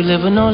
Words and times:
We 0.00 0.06
live 0.06 0.24
in 0.24 0.34
no 0.34 0.48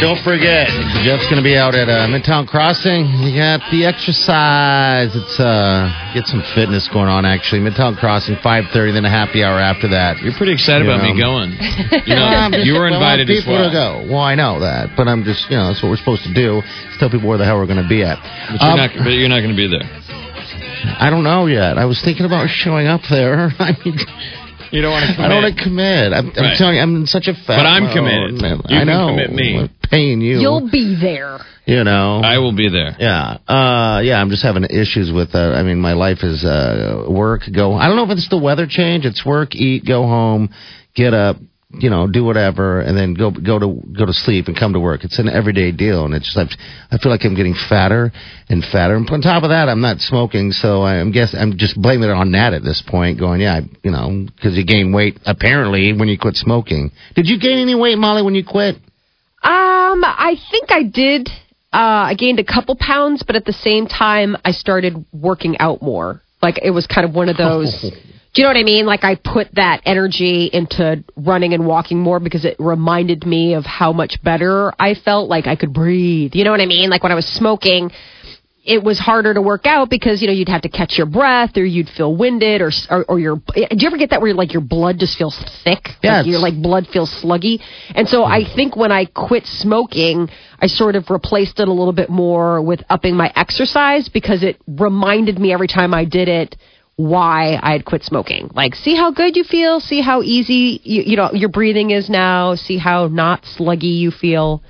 Don't 0.00 0.20
forget, 0.22 0.68
Jeff's 1.02 1.24
going 1.32 1.40
to 1.40 1.42
be 1.42 1.56
out 1.56 1.74
at 1.74 1.88
uh, 1.88 2.06
Midtown 2.12 2.46
Crossing. 2.46 3.06
You 3.24 3.34
got 3.40 3.60
the 3.72 3.86
exercise. 3.86 5.10
It's 5.16 5.40
uh, 5.40 5.88
get 6.14 6.26
some 6.26 6.42
fitness 6.54 6.86
going 6.92 7.08
on. 7.08 7.24
Actually, 7.24 7.62
Midtown 7.64 7.96
Crossing, 7.98 8.36
five 8.42 8.64
thirty, 8.72 8.92
then 8.92 9.04
a 9.04 9.10
happy 9.10 9.42
hour 9.42 9.58
after 9.58 9.88
that. 9.88 10.20
You're 10.20 10.36
pretty 10.36 10.52
excited 10.52 10.84
You 10.84 10.92
about 10.92 11.02
know. 11.08 11.14
me 11.14 11.20
going. 11.20 11.50
You 12.06 12.14
know, 12.14 12.48
just- 12.52 12.66
you 12.66 12.74
were 12.74 12.86
well, 12.90 13.02
I 13.02 13.16
invited 13.16 13.30
as 13.30 13.40
people 13.40 13.54
well. 13.54 13.70
to 13.70 13.74
go. 13.74 14.12
Well, 14.12 14.22
I 14.22 14.34
know 14.36 14.60
that, 14.60 14.94
but 14.96 15.08
I'm 15.08 15.24
just, 15.24 15.50
you 15.50 15.56
know, 15.56 15.68
that's 15.72 15.82
what 15.82 15.88
we're 15.90 15.96
supposed 15.96 16.22
to 16.24 16.34
do. 16.34 16.58
Is 16.60 16.96
tell 17.00 17.10
people 17.10 17.28
where 17.28 17.38
the 17.38 17.44
hell 17.44 17.56
we're 17.56 17.66
going 17.66 17.82
to 17.82 17.88
be 17.88 18.04
at. 18.04 18.20
But 18.52 18.60
you're 18.60 18.70
Um, 18.70 18.76
not. 18.76 18.90
But 18.94 19.10
you're 19.16 19.28
not 19.32 19.40
going 19.40 19.56
to 19.56 19.58
be 19.58 19.66
there. 19.66 19.88
I 21.00 21.08
don't 21.10 21.24
know 21.24 21.46
yet. 21.46 21.78
I 21.78 21.86
was 21.86 22.00
thinking 22.04 22.26
about 22.26 22.48
showing 22.50 22.86
up 22.86 23.00
there. 23.10 23.50
I 23.58 23.72
mean, 23.84 23.98
You 24.76 24.82
don't 24.82 24.92
want 24.92 25.06
to. 25.08 25.14
commit. 25.14 25.24
I 25.24 25.28
don't 25.32 25.42
want 25.42 25.56
to 25.56 25.62
commit. 25.64 26.12
I'm, 26.12 26.26
I'm 26.36 26.36
Right. 26.36 26.58
telling 26.58 26.74
you, 26.76 26.82
I'm 26.82 26.96
in 26.96 27.06
such 27.06 27.26
a 27.28 27.32
fat. 27.34 27.56
But 27.56 27.66
I'm 27.66 27.84
mode, 27.84 27.96
committed. 27.96 28.34
man. 28.42 28.60
You 28.68 28.76
I 28.76 28.80
can 28.80 28.86
know. 28.86 29.08
commit 29.08 29.32
me. 29.32 29.58
I'm 29.58 29.70
paying 29.90 30.20
you. 30.20 30.38
You'll 30.38 30.68
be 30.70 30.96
there. 31.00 31.38
you 31.64 31.82
know. 31.82 32.20
I 32.22 32.38
will 32.38 32.54
be 32.54 32.68
there. 32.68 32.94
Yeah, 32.98 33.38
uh, 33.48 34.00
yeah. 34.04 34.20
I'm 34.20 34.28
just 34.30 34.42
having 34.42 34.64
issues 34.64 35.10
with. 35.10 35.34
Uh, 35.34 35.52
I 35.56 35.62
mean, 35.62 35.80
my 35.80 35.94
life 35.94 36.22
is 36.22 36.44
uh, 36.44 37.06
work, 37.08 37.42
go. 37.52 37.72
I 37.74 37.86
don't 37.88 37.96
know 37.96 38.04
if 38.04 38.10
it's 38.10 38.28
the 38.28 38.38
weather 38.38 38.66
change. 38.68 39.04
It's 39.06 39.24
work, 39.24 39.54
eat, 39.56 39.84
go 39.86 40.02
home, 40.02 40.50
get 40.94 41.14
up, 41.14 41.36
you 41.70 41.90
know, 41.90 42.06
do 42.06 42.24
whatever, 42.24 42.80
and 42.80 42.96
then 42.96 43.14
go 43.14 43.30
go 43.30 43.58
to 43.58 43.82
go 43.92 44.06
to 44.06 44.12
sleep 44.12 44.46
and 44.46 44.56
come 44.56 44.72
to 44.72 44.80
work. 44.80 45.04
It's 45.04 45.18
an 45.18 45.28
everyday 45.28 45.72
deal, 45.72 46.04
and 46.04 46.14
it's 46.14 46.32
just 46.32 46.38
I, 46.38 46.94
I 46.94 46.98
feel 46.98 47.10
like 47.10 47.24
I'm 47.24 47.34
getting 47.34 47.54
fatter 47.68 48.12
and 48.48 48.64
fatter. 48.64 48.94
And 48.94 49.08
on 49.10 49.20
top 49.20 49.42
of 49.42 49.50
that, 49.50 49.68
I'm 49.68 49.80
not 49.80 49.98
smoking, 49.98 50.52
so 50.52 50.82
I'm 50.82 51.10
guess 51.10 51.34
I'm 51.36 51.58
just 51.58 51.80
blaming 51.80 52.08
it 52.08 52.12
on 52.12 52.32
that 52.32 52.54
at 52.54 52.62
this 52.62 52.82
point. 52.86 53.18
Going, 53.18 53.40
yeah, 53.40 53.54
I, 53.54 53.60
you 53.82 53.90
know, 53.90 54.26
because 54.34 54.56
you 54.56 54.64
gain 54.64 54.92
weight 54.92 55.18
apparently 55.26 55.92
when 55.92 56.08
you 56.08 56.18
quit 56.18 56.36
smoking. 56.36 56.92
Did 57.14 57.26
you 57.26 57.38
gain 57.38 57.58
any 57.58 57.74
weight, 57.74 57.98
Molly, 57.98 58.22
when 58.22 58.36
you 58.36 58.44
quit? 58.44 58.76
Um, 59.42 60.04
I 60.04 60.36
think 60.50 60.70
I 60.70 60.82
did. 60.84 61.28
Uh, 61.72 62.08
I 62.08 62.14
gained 62.14 62.38
a 62.38 62.44
couple 62.44 62.76
pounds, 62.76 63.24
but 63.26 63.36
at 63.36 63.44
the 63.44 63.52
same 63.52 63.86
time, 63.86 64.36
I 64.44 64.52
started 64.52 65.04
working 65.12 65.58
out 65.58 65.82
more. 65.82 66.22
Like 66.40 66.60
it 66.62 66.70
was 66.70 66.86
kind 66.86 67.06
of 67.06 67.14
one 67.14 67.28
of 67.28 67.36
those. 67.36 67.84
Do 68.36 68.42
you 68.42 68.48
know 68.48 68.50
what 68.50 68.60
I 68.60 68.64
mean? 68.64 68.84
Like 68.84 69.02
I 69.02 69.14
put 69.14 69.54
that 69.54 69.80
energy 69.86 70.50
into 70.52 71.02
running 71.16 71.54
and 71.54 71.66
walking 71.66 71.98
more 71.98 72.20
because 72.20 72.44
it 72.44 72.56
reminded 72.58 73.24
me 73.24 73.54
of 73.54 73.64
how 73.64 73.94
much 73.94 74.22
better 74.22 74.74
I 74.78 74.92
felt. 74.92 75.30
Like 75.30 75.46
I 75.46 75.56
could 75.56 75.72
breathe. 75.72 76.34
You 76.34 76.44
know 76.44 76.50
what 76.50 76.60
I 76.60 76.66
mean? 76.66 76.90
Like 76.90 77.02
when 77.02 77.12
I 77.12 77.14
was 77.14 77.24
smoking, 77.24 77.90
it 78.62 78.84
was 78.84 78.98
harder 78.98 79.32
to 79.32 79.40
work 79.40 79.64
out 79.64 79.88
because 79.88 80.20
you 80.20 80.26
know 80.26 80.34
you'd 80.34 80.50
have 80.50 80.60
to 80.62 80.68
catch 80.68 80.98
your 80.98 81.06
breath 81.06 81.56
or 81.56 81.64
you'd 81.64 81.88
feel 81.88 82.14
winded 82.14 82.60
or 82.60 82.70
or, 82.90 83.04
or 83.08 83.18
your 83.18 83.36
do 83.36 83.64
you 83.70 83.86
ever 83.86 83.96
get 83.96 84.10
that 84.10 84.20
where 84.20 84.34
like 84.34 84.52
your 84.52 84.60
blood 84.60 84.98
just 84.98 85.16
feels 85.16 85.38
thick 85.64 85.88
Yeah, 86.02 86.18
like 86.18 86.26
your 86.26 86.38
like 86.38 86.60
blood 86.60 86.88
feels 86.92 87.10
sluggy 87.22 87.62
and 87.94 88.06
so 88.06 88.24
I 88.24 88.42
think 88.44 88.76
when 88.76 88.92
I 88.92 89.06
quit 89.06 89.46
smoking 89.46 90.28
I 90.60 90.66
sort 90.66 90.96
of 90.96 91.08
replaced 91.10 91.60
it 91.60 91.68
a 91.68 91.72
little 91.72 91.92
bit 91.92 92.10
more 92.10 92.60
with 92.60 92.82
upping 92.90 93.16
my 93.16 93.32
exercise 93.34 94.08
because 94.08 94.42
it 94.42 94.60
reminded 94.66 95.38
me 95.38 95.52
every 95.52 95.68
time 95.68 95.94
I 95.94 96.04
did 96.04 96.28
it 96.28 96.56
why 96.96 97.58
I 97.62 97.72
had 97.72 97.84
quit 97.84 98.02
smoking 98.04 98.50
like 98.54 98.74
see 98.74 98.94
how 98.94 99.10
good 99.10 99.36
you 99.36 99.44
feel 99.44 99.80
see 99.80 100.00
how 100.00 100.22
easy 100.22 100.80
you, 100.82 101.02
you 101.02 101.16
know 101.16 101.30
your 101.32 101.50
breathing 101.50 101.90
is 101.90 102.08
now 102.08 102.54
see 102.54 102.78
how 102.78 103.06
not 103.08 103.42
sluggy 103.42 103.98
you 103.98 104.10
feel 104.10 104.62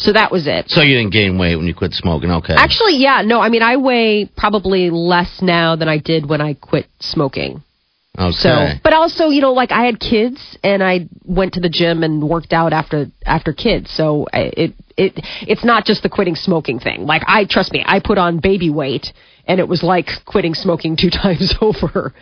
so 0.00 0.14
that 0.14 0.32
was 0.32 0.46
it 0.46 0.70
So 0.70 0.80
you 0.80 0.96
didn't 0.96 1.12
gain 1.12 1.38
weight 1.38 1.56
when 1.56 1.66
you 1.66 1.74
quit 1.74 1.92
smoking? 1.92 2.30
Okay. 2.30 2.54
Actually, 2.54 2.96
yeah, 2.96 3.22
no. 3.22 3.40
I 3.40 3.50
mean, 3.50 3.62
I 3.62 3.76
weigh 3.76 4.30
probably 4.34 4.88
less 4.88 5.42
now 5.42 5.76
than 5.76 5.88
I 5.88 5.98
did 5.98 6.26
when 6.26 6.40
I 6.40 6.54
quit 6.54 6.86
smoking. 7.00 7.62
okay. 8.18 8.32
So, 8.32 8.66
but 8.82 8.94
also, 8.94 9.28
you 9.28 9.42
know, 9.42 9.52
like 9.52 9.72
I 9.72 9.84
had 9.84 10.00
kids 10.00 10.56
and 10.64 10.82
I 10.82 11.06
went 11.24 11.52
to 11.54 11.60
the 11.60 11.68
gym 11.68 12.02
and 12.02 12.26
worked 12.26 12.54
out 12.54 12.72
after 12.72 13.06
after 13.26 13.52
kids. 13.52 13.90
So 13.90 14.26
I, 14.32 14.38
it 14.56 14.74
it 14.96 15.12
it's 15.46 15.64
not 15.64 15.84
just 15.84 16.02
the 16.02 16.08
quitting 16.08 16.34
smoking 16.34 16.80
thing. 16.80 17.04
Like 17.04 17.22
I 17.26 17.44
trust 17.44 17.70
me, 17.72 17.84
I 17.86 18.00
put 18.00 18.16
on 18.16 18.40
baby 18.40 18.70
weight 18.70 19.12
and 19.50 19.58
it 19.60 19.68
was 19.68 19.82
like 19.82 20.08
quitting 20.26 20.54
smoking 20.54 20.96
two 20.96 21.10
times 21.22 21.54
over. 21.60 22.14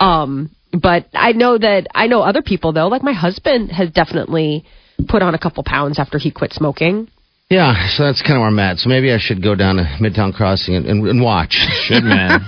Um, 0.00 0.50
but 0.72 1.06
I 1.14 1.32
know 1.32 1.56
that 1.58 1.86
I 1.94 2.06
know 2.06 2.22
other 2.22 2.42
people 2.42 2.72
though. 2.72 2.88
Like 2.88 3.02
my 3.02 3.12
husband 3.12 3.70
has 3.72 3.90
definitely 3.90 4.64
put 5.08 5.22
on 5.22 5.34
a 5.34 5.38
couple 5.38 5.62
pounds 5.64 5.98
after 5.98 6.18
he 6.18 6.30
quit 6.30 6.52
smoking. 6.52 7.08
yeah, 7.50 7.88
so 7.94 8.04
that's 8.04 8.22
kind 8.22 8.34
of 8.34 8.40
where 8.40 8.48
I'm 8.48 8.58
at. 8.58 8.78
So 8.78 8.88
maybe 8.88 9.12
I 9.12 9.18
should 9.18 9.42
go 9.42 9.54
down 9.54 9.76
to 9.76 9.84
Midtown 10.00 10.32
Crossing 10.32 10.74
and, 10.76 10.86
and, 10.86 11.06
and 11.06 11.20
watch. 11.22 11.52
Should 11.86 12.02
man 12.04 12.40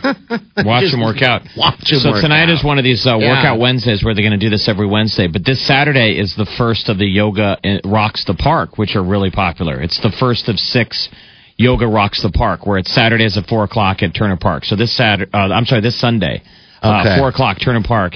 watch 0.64 0.90
them 0.90 1.02
work 1.02 1.22
out. 1.22 1.42
Watch 1.56 1.92
'em 1.92 1.98
so 2.00 2.10
work 2.12 2.22
tonight 2.22 2.44
out. 2.48 2.56
is 2.56 2.64
one 2.64 2.78
of 2.78 2.84
these 2.84 3.06
uh, 3.06 3.16
Yeah. 3.18 3.36
workout 3.36 3.58
Wednesdays 3.60 4.02
where 4.02 4.14
they're 4.14 4.24
going 4.28 4.38
to 4.40 4.44
do 4.46 4.50
this 4.50 4.68
every 4.68 4.86
Wednesday. 4.88 5.26
But 5.28 5.44
this 5.44 5.60
Saturday 5.66 6.18
is 6.18 6.34
the 6.34 6.46
first 6.58 6.88
of 6.88 6.96
the 6.98 7.06
yoga 7.06 7.58
in 7.62 7.80
rocks 7.84 8.24
the 8.24 8.34
park, 8.34 8.78
which 8.78 8.96
are 8.96 9.04
really 9.04 9.30
popular. 9.30 9.80
It's 9.80 10.00
the 10.00 10.10
first 10.18 10.48
of 10.48 10.58
six 10.58 11.08
yoga 11.56 11.87
rocks 11.87 12.23
the 12.23 12.31
park, 12.31 12.67
where 12.67 12.79
it's 12.79 12.93
Saturdays 12.94 13.37
at 13.37 13.47
four 13.47 13.64
o'clock 13.64 14.03
at 14.03 14.14
Turner 14.14 14.37
Park. 14.37 14.64
So 14.64 14.76
this 14.76 14.94
Saturday, 14.97 15.31
uh, 15.32 15.38
I'm 15.53 15.64
sorry, 15.64 15.81
this 15.81 15.99
Sunday, 15.99 16.43
uh, 16.82 17.00
Okay. 17.00 17.19
four 17.19 17.29
o'clock 17.29 17.58
Turner 17.61 17.82
Park, 17.82 18.14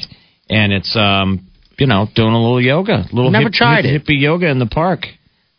and 0.48 0.72
it's 0.72 0.94
um 0.96 1.46
you 1.78 1.86
know 1.86 2.08
doing 2.14 2.32
a 2.32 2.38
little 2.40 2.60
yoga, 2.60 3.06
little 3.12 3.30
Never 3.30 3.44
hip, 3.44 3.52
tried 3.54 3.84
hip, 3.84 4.02
it. 4.02 4.06
hippie 4.08 4.20
yoga 4.20 4.48
in 4.48 4.58
the 4.58 4.66
park. 4.66 5.06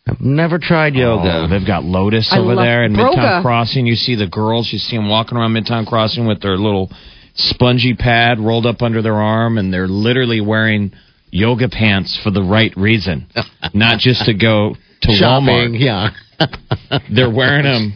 I've 0.08 0.20
never 0.20 0.58
tried 0.58 0.94
yoga. 0.96 1.44
Oh, 1.44 1.48
they've 1.48 1.66
got 1.66 1.84
Lotus 1.84 2.28
I 2.32 2.38
over 2.38 2.56
there 2.56 2.82
in 2.84 2.92
Broga. 2.92 3.14
Midtown 3.14 3.42
Crossing. 3.42 3.86
You 3.86 3.94
see 3.94 4.16
the 4.16 4.26
girls, 4.26 4.72
you 4.72 4.78
see 4.80 4.96
them 4.96 5.08
walking 5.08 5.38
around 5.38 5.52
Midtown 5.54 5.86
Crossing 5.86 6.26
with 6.26 6.40
their 6.42 6.56
little 6.56 6.90
spongy 7.34 7.94
pad 7.94 8.40
rolled 8.40 8.66
up 8.66 8.82
under 8.82 9.00
their 9.00 9.14
arm, 9.14 9.58
and 9.58 9.72
they're 9.72 9.86
literally 9.88 10.40
wearing 10.40 10.92
yoga 11.30 11.68
pants 11.68 12.18
for 12.22 12.30
the 12.30 12.42
right 12.42 12.76
reason, 12.76 13.26
not 13.74 13.98
just 14.00 14.24
to 14.26 14.34
go 14.34 14.74
to 15.02 15.12
Shopping, 15.12 15.74
Walmart. 15.74 15.80
yeah. 15.80 16.10
They're 17.14 17.30
wearing 17.30 17.64
them 17.64 17.94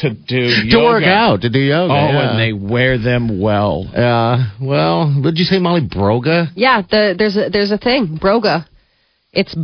to 0.00 0.10
do 0.10 0.48
to 0.48 0.66
yoga. 0.66 0.84
work 0.84 1.04
out, 1.04 1.40
to 1.42 1.50
do 1.50 1.58
yoga. 1.58 1.92
Oh, 1.92 1.96
yeah. 1.96 2.30
and 2.30 2.40
they 2.40 2.52
wear 2.52 2.98
them 2.98 3.40
well. 3.40 3.86
Uh, 3.94 4.50
well, 4.60 5.20
did 5.22 5.38
you 5.38 5.44
say 5.44 5.58
Molly 5.58 5.86
Broga? 5.86 6.46
Yeah, 6.54 6.82
the, 6.82 7.14
there's 7.16 7.36
a 7.36 7.50
there's 7.50 7.70
a 7.70 7.78
thing, 7.78 8.18
broga. 8.22 8.66
It's 9.32 9.56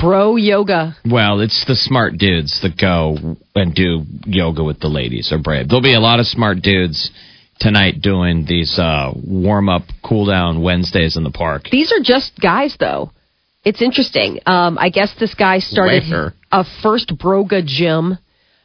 bro 0.00 0.36
yoga. 0.36 0.96
Well, 1.08 1.40
it's 1.40 1.64
the 1.66 1.76
smart 1.76 2.18
dudes 2.18 2.60
that 2.62 2.76
go 2.80 3.36
and 3.54 3.74
do 3.74 4.02
yoga 4.26 4.64
with 4.64 4.80
the 4.80 4.88
ladies 4.88 5.30
are 5.32 5.38
brave. 5.38 5.68
There'll 5.68 5.82
be 5.82 5.94
a 5.94 6.00
lot 6.00 6.18
of 6.18 6.26
smart 6.26 6.62
dudes 6.62 7.10
tonight 7.60 8.00
doing 8.02 8.44
these 8.46 8.76
uh, 8.78 9.12
warm 9.14 9.68
up, 9.68 9.82
cool 10.04 10.26
down 10.26 10.62
Wednesdays 10.62 11.16
in 11.16 11.22
the 11.22 11.30
park. 11.30 11.64
These 11.70 11.92
are 11.92 12.02
just 12.02 12.32
guys, 12.40 12.76
though. 12.80 13.12
It's 13.64 13.80
interesting. 13.80 14.40
Um, 14.46 14.78
I 14.78 14.90
guess 14.90 15.14
this 15.18 15.34
guy 15.34 15.58
started 15.58 16.02
a 16.52 16.64
first 16.82 17.16
broga 17.16 17.64
gym, 17.64 18.18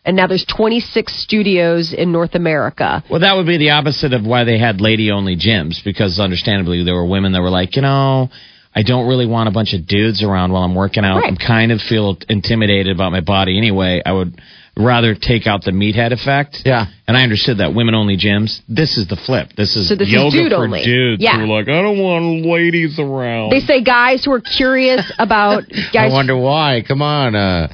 and 0.03 0.17
now 0.17 0.27
there's 0.27 0.45
26 0.45 1.13
studios 1.23 1.93
in 1.93 2.11
North 2.11 2.35
America. 2.35 3.03
Well, 3.09 3.21
that 3.21 3.35
would 3.35 3.47
be 3.47 3.57
the 3.57 3.71
opposite 3.71 4.13
of 4.13 4.25
why 4.25 4.43
they 4.43 4.59
had 4.59 4.81
lady 4.81 5.11
only 5.11 5.37
gyms 5.37 5.83
because 5.83 6.19
understandably 6.19 6.83
there 6.83 6.95
were 6.95 7.05
women 7.05 7.31
that 7.31 7.41
were 7.41 7.49
like, 7.49 7.75
you 7.75 7.81
know, 7.81 8.29
I 8.75 8.83
don't 8.83 9.07
really 9.07 9.25
want 9.25 9.49
a 9.49 9.51
bunch 9.51 9.73
of 9.73 9.87
dudes 9.87 10.23
around 10.23 10.51
while 10.51 10.63
I'm 10.63 10.75
working 10.75 11.03
out. 11.03 11.17
Right. 11.17 11.27
I'm 11.27 11.37
kind 11.37 11.71
of 11.71 11.79
feel 11.81 12.17
intimidated 12.27 12.93
about 12.95 13.11
my 13.11 13.21
body 13.21 13.57
anyway. 13.57 14.01
I 14.05 14.11
would 14.11 14.39
rather 14.77 15.15
take 15.15 15.45
out 15.47 15.63
the 15.63 15.71
meathead 15.71 16.11
effect. 16.11 16.61
Yeah. 16.65 16.85
And 17.07 17.17
I 17.17 17.23
understood 17.23 17.57
that 17.57 17.73
women 17.73 17.95
only 17.95 18.17
gyms. 18.17 18.61
This 18.67 18.97
is 18.97 19.07
the 19.07 19.15
flip. 19.15 19.49
This 19.57 19.75
is 19.75 19.89
So 19.89 19.95
this 19.95 20.07
is 20.07 20.13
yoga 20.13 20.31
dude 20.31 20.51
for 20.51 20.63
only. 20.63 20.83
dudes 20.83 21.21
Yeah. 21.23 21.37
who 21.37 21.43
are 21.43 21.47
like, 21.57 21.67
I 21.67 21.81
don't 21.81 21.99
want 21.99 22.45
ladies 22.45 22.99
around. 22.99 23.51
They 23.51 23.59
say 23.61 23.81
guys 23.83 24.23
who 24.23 24.31
are 24.31 24.41
curious 24.41 25.11
about 25.19 25.63
guys. 25.93 26.11
I 26.11 26.13
wonder 26.13 26.37
why. 26.37 26.83
Come 26.87 27.01
on, 27.01 27.35
uh, 27.35 27.67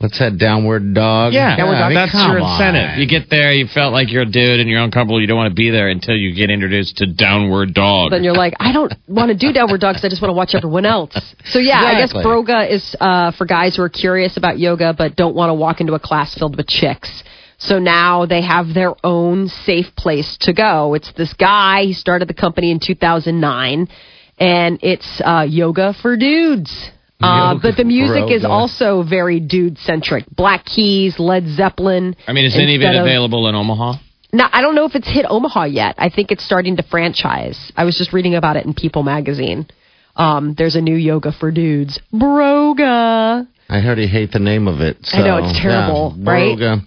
let's 0.00 0.18
head 0.18 0.38
downward 0.38 0.94
dog. 0.94 1.32
Yeah, 1.34 1.56
I 1.58 1.88
mean, 1.88 1.94
that's 1.94 2.12
come 2.12 2.32
your 2.32 2.40
on. 2.40 2.52
incentive. 2.52 2.98
You 2.98 3.06
get 3.06 3.28
there, 3.30 3.52
you 3.52 3.66
felt 3.66 3.92
like 3.92 4.10
you're 4.10 4.22
a 4.22 4.26
dude, 4.30 4.60
and 4.60 4.68
you're 4.68 4.80
uncomfortable. 4.82 5.20
You 5.20 5.26
don't 5.26 5.36
want 5.36 5.50
to 5.50 5.54
be 5.54 5.70
there 5.70 5.88
until 5.88 6.16
you 6.16 6.34
get 6.34 6.50
introduced 6.50 6.96
to 6.98 7.06
downward 7.06 7.74
dog. 7.74 8.10
then 8.10 8.24
you're 8.24 8.34
like, 8.34 8.54
I 8.58 8.72
don't 8.72 8.92
want 9.06 9.28
to 9.30 9.36
do 9.36 9.52
downward 9.52 9.80
dog 9.80 9.94
'cause 9.96 10.04
I 10.04 10.08
just 10.08 10.22
want 10.22 10.30
to 10.30 10.36
watch 10.36 10.54
everyone 10.54 10.86
else. 10.86 11.12
So 11.46 11.58
yeah, 11.58 11.80
I 11.82 11.94
guess 11.94 12.12
broga 12.12 12.68
is 12.68 12.96
uh, 13.00 13.32
for 13.32 13.44
guys 13.44 13.76
who 13.76 13.82
are 13.82 13.88
curious 13.88 14.36
about 14.36 14.58
yoga 14.58 14.94
but 14.96 15.16
don't 15.16 15.34
want 15.34 15.50
to 15.50 15.54
walk 15.54 15.80
into 15.80 15.94
a 15.94 15.98
class 16.00 16.34
filled 16.34 16.56
with 16.56 16.66
chicks. 16.66 17.22
So 17.58 17.78
now 17.78 18.24
they 18.24 18.40
have 18.40 18.72
their 18.72 18.94
own 19.04 19.48
safe 19.48 19.94
place 19.94 20.38
to 20.38 20.54
go. 20.54 20.94
It's 20.94 21.12
this 21.12 21.34
guy. 21.34 21.82
He 21.84 21.92
started 21.92 22.26
the 22.26 22.32
company 22.34 22.70
in 22.70 22.80
2009, 22.80 23.86
and 24.38 24.78
it's 24.82 25.20
uh, 25.22 25.46
yoga 25.46 25.92
for 26.00 26.16
dudes. 26.16 26.90
Uh, 27.20 27.54
but 27.60 27.76
the 27.76 27.84
music 27.84 28.30
is 28.30 28.42
broga. 28.42 28.48
also 28.48 29.02
very 29.02 29.40
dude 29.40 29.78
centric. 29.78 30.24
Black 30.34 30.64
Keys, 30.64 31.18
Led 31.18 31.46
Zeppelin. 31.48 32.16
I 32.26 32.32
mean, 32.32 32.44
is 32.46 32.54
any 32.56 32.76
of 32.76 32.82
it 32.82 32.84
instead 32.86 33.00
of- 33.00 33.06
available 33.06 33.46
in 33.48 33.54
Omaha? 33.54 33.94
no, 34.32 34.44
I 34.52 34.60
don't 34.62 34.74
know 34.74 34.84
if 34.86 34.94
it's 34.94 35.08
hit 35.08 35.26
Omaha 35.28 35.64
yet. 35.64 35.96
I 35.98 36.08
think 36.08 36.30
it's 36.30 36.44
starting 36.44 36.76
to 36.76 36.82
franchise. 36.84 37.72
I 37.76 37.84
was 37.84 37.96
just 37.98 38.12
reading 38.12 38.34
about 38.36 38.56
it 38.56 38.64
in 38.64 38.74
People 38.74 39.02
magazine. 39.02 39.66
Um, 40.16 40.54
there's 40.56 40.76
a 40.76 40.80
new 40.80 40.94
yoga 40.96 41.32
for 41.32 41.50
dudes, 41.50 41.98
Broga. 42.12 43.46
I 43.68 43.78
heard 43.80 43.98
he 43.98 44.06
hate 44.08 44.32
the 44.32 44.40
name 44.40 44.66
of 44.66 44.80
it. 44.80 44.96
So, 45.02 45.18
I 45.18 45.26
know, 45.26 45.36
it's 45.38 45.58
terrible, 45.60 46.14
yeah, 46.18 46.30
right? 46.30 46.58
Broga. 46.58 46.82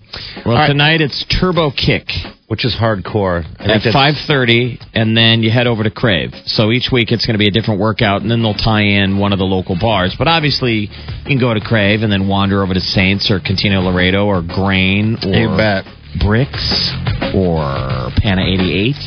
Well, 0.46 0.56
All 0.56 0.62
right. 0.62 0.68
tonight 0.68 1.00
it's 1.02 1.24
Turbo 1.26 1.72
Kick 1.72 2.08
which 2.54 2.66
is 2.66 2.76
hardcore. 2.76 3.44
I 3.60 3.74
at 3.74 3.82
five 3.92 4.14
thirty, 4.28 4.80
and 4.94 5.18
then 5.18 5.42
you 5.42 5.50
head 5.50 5.66
over 5.66 5.82
to 5.84 5.90
Crave. 5.90 6.36
So 6.46 6.70
each 6.72 6.92
week 6.92 7.12
it's 7.12 7.26
going 7.26 7.34
to 7.34 7.40
be 7.40 7.48
a 7.48 7.52
different 7.52 7.80
workout, 7.82 8.22
and 8.22 8.30
then 8.30 8.44
they'll 8.44 8.54
tie 8.54 8.84
in 8.84 9.18
one 9.18 9.34
of 9.34 9.40
the 9.40 9.46
local 9.46 9.76
bars. 9.76 10.14
But 10.16 10.28
obviously, 10.28 10.82
you 10.82 11.26
can 11.26 11.40
go 11.40 11.52
to 11.52 11.60
Crave 11.60 12.04
and 12.04 12.12
then 12.14 12.28
wander 12.28 12.62
over 12.62 12.76
to 12.76 12.80
Saints 12.80 13.32
or 13.32 13.40
Cantina 13.40 13.82
Laredo 13.82 14.28
or 14.28 14.44
Grain 14.44 15.18
or 15.26 15.30
You 15.34 15.48
bet. 15.58 15.86
Bricks 16.22 16.92
or 17.34 18.12
Pana 18.22 18.44
eighty 18.46 18.72
eight. 18.72 18.98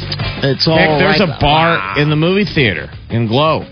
It's 0.43 0.67
all 0.67 0.77
Heck, 0.77 0.99
there's 0.99 1.21
right- 1.21 1.29
a 1.29 1.39
bar 1.41 2.01
in 2.01 2.11
the 2.11 2.17
movie 2.17 2.47
theater 2.53 2.91
in 3.11 3.29
Glow. 3.29 3.65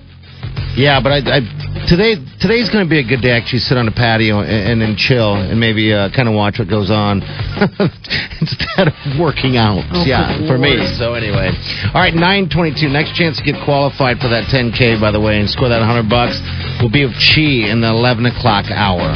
Yeah, 0.76 0.98
but 1.00 1.12
I, 1.12 1.18
I 1.38 1.40
today 1.86 2.18
today's 2.42 2.68
going 2.68 2.82
to 2.84 2.90
be 2.90 2.98
a 2.98 3.06
good 3.06 3.22
day. 3.22 3.30
Actually, 3.30 3.60
sit 3.60 3.78
on 3.78 3.86
the 3.86 3.94
patio 3.94 4.40
and, 4.40 4.50
and 4.50 4.82
then 4.82 4.96
chill 4.96 5.34
and 5.38 5.58
maybe 5.60 5.92
uh, 5.94 6.10
kind 6.10 6.28
of 6.28 6.34
watch 6.34 6.58
what 6.58 6.66
goes 6.68 6.90
on 6.90 7.22
instead 8.42 8.88
of 8.90 8.94
working 9.18 9.56
out. 9.56 9.86
yeah, 10.04 10.34
for 10.50 10.58
me. 10.58 10.74
So 10.98 11.14
anyway, 11.14 11.54
all 11.94 12.00
right, 12.02 12.12
nine 12.14 12.48
twenty-two. 12.50 12.88
Next 12.88 13.14
chance 13.14 13.38
to 13.38 13.44
get 13.44 13.54
qualified 13.64 14.18
for 14.18 14.26
that 14.28 14.50
10k, 14.50 15.00
by 15.00 15.12
the 15.12 15.20
way, 15.20 15.38
and 15.38 15.48
score 15.48 15.68
that 15.68 15.78
100 15.78 16.10
bucks 16.10 16.34
will 16.82 16.90
be 16.90 17.02
of 17.06 17.12
Chi 17.22 17.70
in 17.70 17.80
the 17.80 17.88
11 17.88 18.26
o'clock 18.26 18.66
hour. 18.70 19.14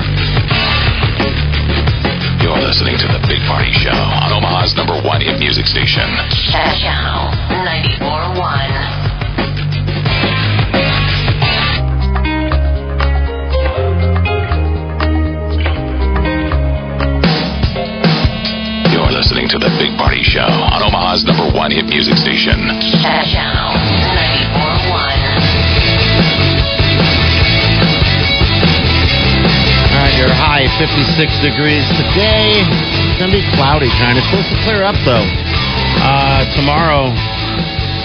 You're 2.39 2.63
listening 2.63 2.97
to 3.03 3.09
the 3.11 3.19
Big 3.27 3.43
Party 3.51 3.73
Show 3.73 3.91
on 3.91 4.31
Omaha's 4.33 4.75
number 4.77 4.95
one 5.03 5.21
hit 5.21 5.39
music 5.41 5.67
station. 5.67 6.07
Channel 6.55 7.35
94.1. 7.99 8.98
Party 20.19 20.35
Show 20.35 20.51
on 20.51 20.83
Omaha's 20.83 21.23
number 21.23 21.47
one 21.55 21.71
hit 21.71 21.87
music 21.87 22.19
station. 22.19 22.59
Channel 22.59 23.71
94.1. 24.51 24.91
All 29.95 30.03
right, 30.03 30.19
your 30.19 30.35
high 30.35 30.67
56 30.75 31.23
degrees 31.39 31.87
today. 31.95 32.67
It's 32.67 33.19
going 33.23 33.31
to 33.31 33.39
be 33.39 33.47
cloudy, 33.55 33.87
kind 34.03 34.19
of. 34.19 34.27
Supposed 34.27 34.51
to 34.51 34.59
clear 34.67 34.83
up, 34.83 34.99
though. 35.07 35.23
Uh, 36.03 36.51
tomorrow, 36.59 37.15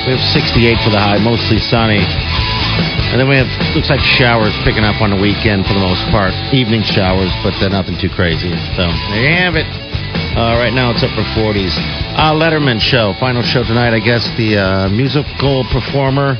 we 0.05 0.13
have 0.13 0.21
68 0.37 0.85
for 0.85 0.93
the 0.93 1.01
high, 1.01 1.17
mostly 1.17 1.57
sunny. 1.57 2.05
And 3.09 3.17
then 3.17 3.25
we 3.25 3.41
have, 3.41 3.49
looks 3.73 3.89
like 3.89 4.01
showers 4.01 4.53
picking 4.61 4.85
up 4.85 5.01
on 5.01 5.09
the 5.09 5.17
weekend 5.17 5.65
for 5.65 5.73
the 5.73 5.81
most 5.81 6.05
part. 6.13 6.33
Evening 6.53 6.85
showers, 6.85 7.33
but 7.41 7.57
they're 7.57 7.73
nothing 7.73 7.97
too 7.97 8.13
crazy. 8.13 8.53
So 8.77 8.85
there 9.09 9.25
you 9.25 9.33
have 9.33 9.57
it. 9.57 9.92
Uh, 10.33 10.57
right 10.57 10.73
now 10.73 10.91
it's 10.91 11.03
up 11.03 11.11
for 11.13 11.25
40s. 11.37 11.73
Uh, 12.17 12.33
Letterman 12.33 12.79
show, 12.79 13.13
final 13.19 13.41
show 13.43 13.63
tonight. 13.63 13.93
I 13.93 13.99
guess 13.99 14.25
the 14.37 14.57
uh, 14.57 14.89
musical 14.89 15.65
performer 15.71 16.37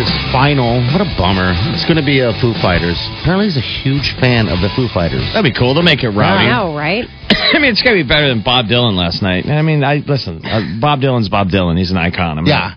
his 0.00 0.10
final. 0.32 0.80
What 0.94 1.02
a 1.02 1.10
bummer. 1.18 1.52
It's 1.74 1.84
going 1.84 1.98
to 1.98 2.06
be 2.06 2.22
uh, 2.22 2.32
Foo 2.40 2.54
Fighters. 2.62 2.96
Apparently, 3.20 3.46
he's 3.50 3.58
a 3.58 3.66
huge 3.84 4.16
fan 4.20 4.48
of 4.48 4.62
the 4.62 4.70
Foo 4.74 4.88
Fighters. 4.88 5.20
That'd 5.34 5.44
be 5.44 5.56
cool. 5.56 5.74
They'll 5.74 5.82
make 5.82 6.02
it 6.02 6.10
right. 6.10 6.40
I 6.40 6.48
rowdy. 6.48 6.48
know, 6.48 6.76
right? 6.76 7.04
I 7.30 7.58
mean, 7.58 7.72
it's 7.72 7.82
got 7.82 7.90
to 7.90 8.00
be 8.00 8.06
better 8.06 8.28
than 8.28 8.42
Bob 8.42 8.66
Dylan 8.66 8.96
last 8.96 9.20
night. 9.20 9.46
I 9.46 9.62
mean, 9.62 9.84
I 9.84 10.00
listen. 10.06 10.40
Uh, 10.44 10.80
Bob 10.80 11.00
Dylan's 11.00 11.28
Bob 11.28 11.48
Dylan. 11.48 11.76
He's 11.76 11.90
an 11.90 11.98
icon. 11.98 12.38
I 12.38 12.40
mean, 12.40 12.46
Yeah. 12.46 12.74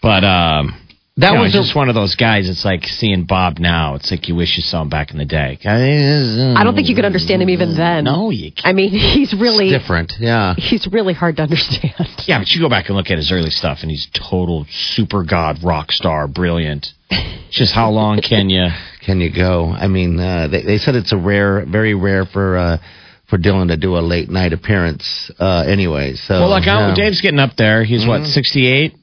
But 0.00 0.24
um, 0.24 0.79
That 1.20 1.38
was 1.38 1.52
he's 1.52 1.60
a- 1.60 1.62
just 1.64 1.76
one 1.76 1.88
of 1.88 1.94
those 1.94 2.14
guys. 2.16 2.48
It's 2.48 2.64
like 2.64 2.84
seeing 2.84 3.24
Bob 3.24 3.58
now. 3.58 3.94
It's 3.94 4.10
like 4.10 4.28
you 4.28 4.34
wish 4.34 4.56
you 4.56 4.62
saw 4.62 4.82
him 4.82 4.88
back 4.88 5.10
in 5.10 5.18
the 5.18 5.24
day. 5.24 5.58
I 5.64 6.64
don't 6.64 6.74
think 6.74 6.88
you 6.88 6.94
could 6.94 7.04
understand 7.04 7.42
him 7.42 7.50
even 7.50 7.76
then. 7.76 8.04
No, 8.04 8.30
you 8.30 8.52
can't. 8.52 8.66
I 8.66 8.72
mean, 8.72 8.90
he's 8.90 9.34
really 9.34 9.70
different. 9.70 10.12
Yeah. 10.18 10.54
he's 10.56 10.86
really 10.90 11.14
hard 11.14 11.36
to 11.36 11.42
understand. 11.42 11.94
Yeah, 12.26 12.38
but 12.38 12.48
you 12.50 12.60
go 12.60 12.68
back 12.68 12.88
and 12.88 12.96
look 12.96 13.10
at 13.10 13.18
his 13.18 13.32
early 13.32 13.50
stuff, 13.50 13.78
and 13.82 13.90
he's 13.90 14.08
total 14.12 14.66
super 14.70 15.24
god, 15.24 15.62
rock 15.62 15.90
star, 15.92 16.26
brilliant. 16.28 16.86
Just 17.50 17.72
how 17.74 17.90
long 17.90 18.20
can 18.20 18.48
you? 18.50 18.68
Can 19.04 19.18
you 19.20 19.34
go? 19.34 19.70
I 19.70 19.88
mean, 19.88 20.20
uh, 20.20 20.46
they, 20.48 20.62
they 20.62 20.76
said 20.78 20.94
it's 20.94 21.10
a 21.10 21.16
rare, 21.16 21.64
very 21.64 21.94
rare 21.94 22.26
for 22.26 22.56
uh, 22.58 22.76
for 23.30 23.38
Dylan 23.38 23.68
to 23.68 23.76
do 23.78 23.96
a 23.96 24.00
late 24.00 24.28
night 24.28 24.52
appearance. 24.52 25.30
Uh, 25.38 25.64
anyway, 25.66 26.14
so 26.16 26.38
Well, 26.40 26.50
like 26.50 26.66
yeah. 26.66 26.94
Dave's 26.94 27.22
getting 27.22 27.40
up 27.40 27.56
there. 27.56 27.82
He's 27.82 28.06
what 28.06 28.26
sixty 28.26 28.68
eight. 28.70 28.94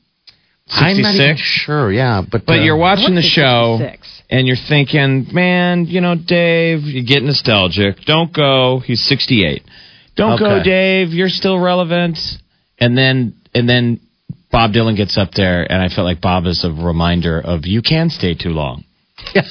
I'm 0.70 1.02
not 1.02 1.16
even 1.16 1.36
66? 1.38 1.40
sure. 1.40 1.92
Yeah, 1.92 2.22
but 2.30 2.46
But 2.46 2.60
uh, 2.60 2.64
you're 2.64 2.78
watching 2.78 3.16
the 3.16 3.22
show 3.22 3.78
66? 3.80 4.22
and 4.30 4.48
you're 4.48 4.58
thinking, 4.68 5.28
man, 5.32 5.86
you 5.86 6.02
know, 6.02 6.16
Dave, 6.16 6.82
you 6.84 7.06
get 7.06 7.24
nostalgic. 7.24 8.02
Don't 8.06 8.34
go. 8.34 8.80
He's 8.80 9.04
68. 9.08 9.64
Don't 10.16 10.40
go, 10.40 10.62
Dave. 10.64 11.10
You're 11.10 11.30
still 11.30 11.60
relevant. 11.60 12.18
And 12.80 12.98
then, 12.98 13.36
and 13.54 13.70
then 13.70 14.00
Bob 14.52 14.72
Dylan 14.72 14.96
gets 14.98 15.18
up 15.18 15.32
there, 15.32 15.70
and 15.72 15.82
I 15.82 15.94
felt 15.94 16.06
like 16.06 16.22
Bob 16.22 16.46
is 16.46 16.64
a 16.64 16.72
reminder 16.72 17.40
of 17.40 17.66
you 17.66 17.82
can 17.82 18.10
stay 18.10 18.34
too 18.34 18.50
long. 18.50 18.84
you 19.36 19.42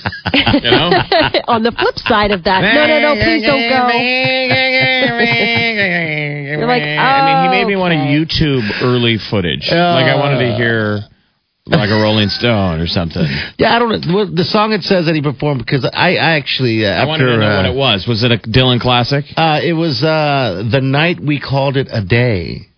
know? 0.62 0.90
On 1.48 1.62
the 1.62 1.72
flip 1.72 1.96
side 1.96 2.30
of 2.30 2.44
that, 2.44 2.62
no, 2.62 2.86
no, 2.86 3.00
no, 3.00 3.14
please 3.22 3.42
don't 3.42 3.68
go. 3.68 3.88
You're 5.20 6.66
like, 6.66 6.82
I 6.98 7.20
mean, 7.26 7.52
he 7.52 7.58
made 7.58 7.66
me 7.68 7.76
want 7.76 7.92
to 7.92 7.98
okay. 7.98 8.12
YouTube 8.12 8.82
early 8.82 9.18
footage. 9.18 9.68
like 9.70 10.06
I 10.06 10.16
wanted 10.16 10.38
to 10.38 10.56
hear 10.56 11.00
like 11.66 11.90
a 11.90 12.00
Rolling 12.00 12.28
Stone 12.28 12.80
or 12.80 12.86
something. 12.86 13.26
Yeah, 13.58 13.74
I 13.74 13.78
don't 13.78 14.06
know 14.06 14.24
the 14.26 14.44
song. 14.44 14.72
It 14.72 14.82
says 14.82 15.06
that 15.06 15.14
he 15.14 15.22
performed 15.22 15.64
because 15.64 15.84
I, 15.84 16.14
I 16.16 16.36
actually 16.36 16.86
uh, 16.86 16.90
I 16.90 16.92
after 16.92 17.08
wanted 17.08 17.26
to 17.26 17.36
know 17.38 17.46
uh, 17.46 17.56
what 17.56 17.66
it 17.66 17.74
was. 17.74 18.06
Was 18.06 18.22
it 18.22 18.30
a 18.30 18.38
Dylan 18.38 18.80
classic? 18.80 19.24
Uh, 19.36 19.60
it 19.62 19.72
was 19.72 20.02
uh, 20.02 20.68
the 20.70 20.80
night 20.80 21.18
we 21.20 21.40
called 21.40 21.76
it 21.76 21.88
a 21.90 22.04
day. 22.04 22.68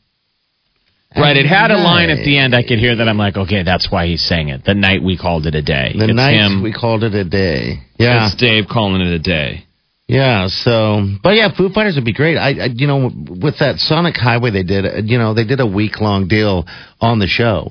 Right. 1.16 1.36
It 1.36 1.46
had 1.46 1.70
a 1.70 1.78
line 1.78 2.10
at 2.10 2.24
the 2.24 2.38
end. 2.38 2.54
I 2.54 2.62
could 2.62 2.78
hear 2.78 2.94
that. 2.96 3.08
I'm 3.08 3.16
like, 3.16 3.36
okay, 3.36 3.62
that's 3.62 3.90
why 3.90 4.06
he 4.06 4.16
sang 4.16 4.50
it. 4.50 4.64
The 4.64 4.74
night 4.74 5.02
we 5.02 5.16
called 5.16 5.46
it 5.46 5.54
a 5.54 5.62
day. 5.62 5.94
The 5.96 6.04
it's 6.04 6.14
night 6.14 6.34
him. 6.34 6.62
we 6.62 6.72
called 6.72 7.02
it 7.02 7.14
a 7.14 7.24
day. 7.24 7.80
Yeah, 7.98 8.26
It's 8.26 8.36
Dave 8.36 8.66
calling 8.70 9.00
it 9.00 9.08
a 9.08 9.18
day. 9.18 9.64
Yeah. 10.08 10.48
So, 10.48 11.06
but 11.22 11.36
yeah, 11.36 11.54
Foo 11.56 11.68
Fighters 11.68 11.94
would 11.96 12.04
be 12.04 12.14
great. 12.14 12.36
I, 12.36 12.48
I, 12.48 12.68
you 12.74 12.86
know, 12.86 13.10
with 13.14 13.58
that 13.60 13.76
Sonic 13.78 14.16
Highway, 14.16 14.50
they 14.50 14.62
did, 14.62 14.84
uh, 14.84 14.96
you 15.04 15.18
know, 15.18 15.34
they 15.34 15.44
did 15.44 15.60
a 15.60 15.66
week 15.66 16.00
long 16.00 16.26
deal 16.26 16.64
on 17.00 17.18
the 17.18 17.26
show, 17.26 17.70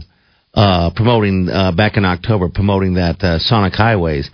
uh, 0.53 0.91
promoting 0.95 1.49
uh, 1.49 1.71
back 1.71 1.97
in 1.97 2.05
October, 2.05 2.49
promoting 2.49 2.93
that 2.93 3.21
uh, 3.21 3.39
Sonic 3.39 3.73
Highways. 3.73 4.29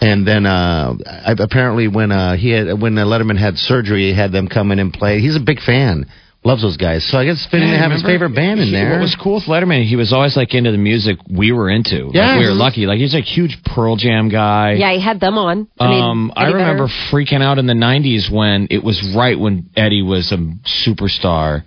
And 0.00 0.26
then 0.26 0.46
uh, 0.46 0.94
apparently, 1.38 1.86
when 1.86 2.10
uh, 2.10 2.36
he 2.36 2.50
had 2.50 2.68
when 2.80 2.94
Letterman 2.94 3.38
had 3.38 3.56
surgery, 3.56 4.10
he 4.10 4.16
had 4.16 4.32
them 4.32 4.48
come 4.48 4.72
in 4.72 4.78
and 4.78 4.92
play. 4.92 5.20
He's 5.20 5.36
a 5.36 5.44
big 5.44 5.60
fan, 5.60 6.06
loves 6.42 6.62
those 6.62 6.76
guys. 6.78 7.06
So 7.06 7.18
I 7.18 7.26
guess 7.26 7.36
it's 7.36 7.46
fitting 7.50 7.68
to 7.70 7.76
have 7.76 7.90
his 7.92 8.02
favorite 8.02 8.34
band 8.34 8.60
in 8.60 8.66
He- 8.66 8.72
there. 8.72 8.92
What 8.92 9.00
was 9.00 9.14
cool 9.14 9.34
with 9.34 9.44
Letterman, 9.44 9.84
he 9.86 9.96
was 9.96 10.12
always 10.12 10.36
like 10.36 10.54
into 10.54 10.72
the 10.72 10.78
music 10.78 11.18
we 11.30 11.52
were 11.52 11.68
into. 11.68 12.06
Like, 12.06 12.38
we 12.38 12.46
were 12.46 12.52
lucky. 12.54 12.86
Like 12.86 12.98
he's 12.98 13.14
a 13.14 13.20
huge 13.20 13.58
Pearl 13.64 13.96
Jam 13.96 14.28
guy. 14.30 14.72
Yeah, 14.72 14.92
he 14.92 15.00
had 15.00 15.20
them 15.20 15.36
on. 15.36 15.68
I 15.78 15.88
mean, 15.88 16.02
um, 16.02 16.32
I 16.34 16.46
remember 16.46 16.86
Vedder. 16.86 16.94
freaking 17.12 17.42
out 17.42 17.58
in 17.58 17.66
the 17.66 17.74
'90s 17.74 18.30
when 18.30 18.68
it 18.70 18.82
was 18.82 19.14
right 19.14 19.38
when 19.38 19.68
Eddie 19.76 20.02
was 20.02 20.32
a 20.32 20.38
superstar, 20.86 21.62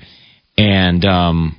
and 0.58 1.06
um, 1.06 1.56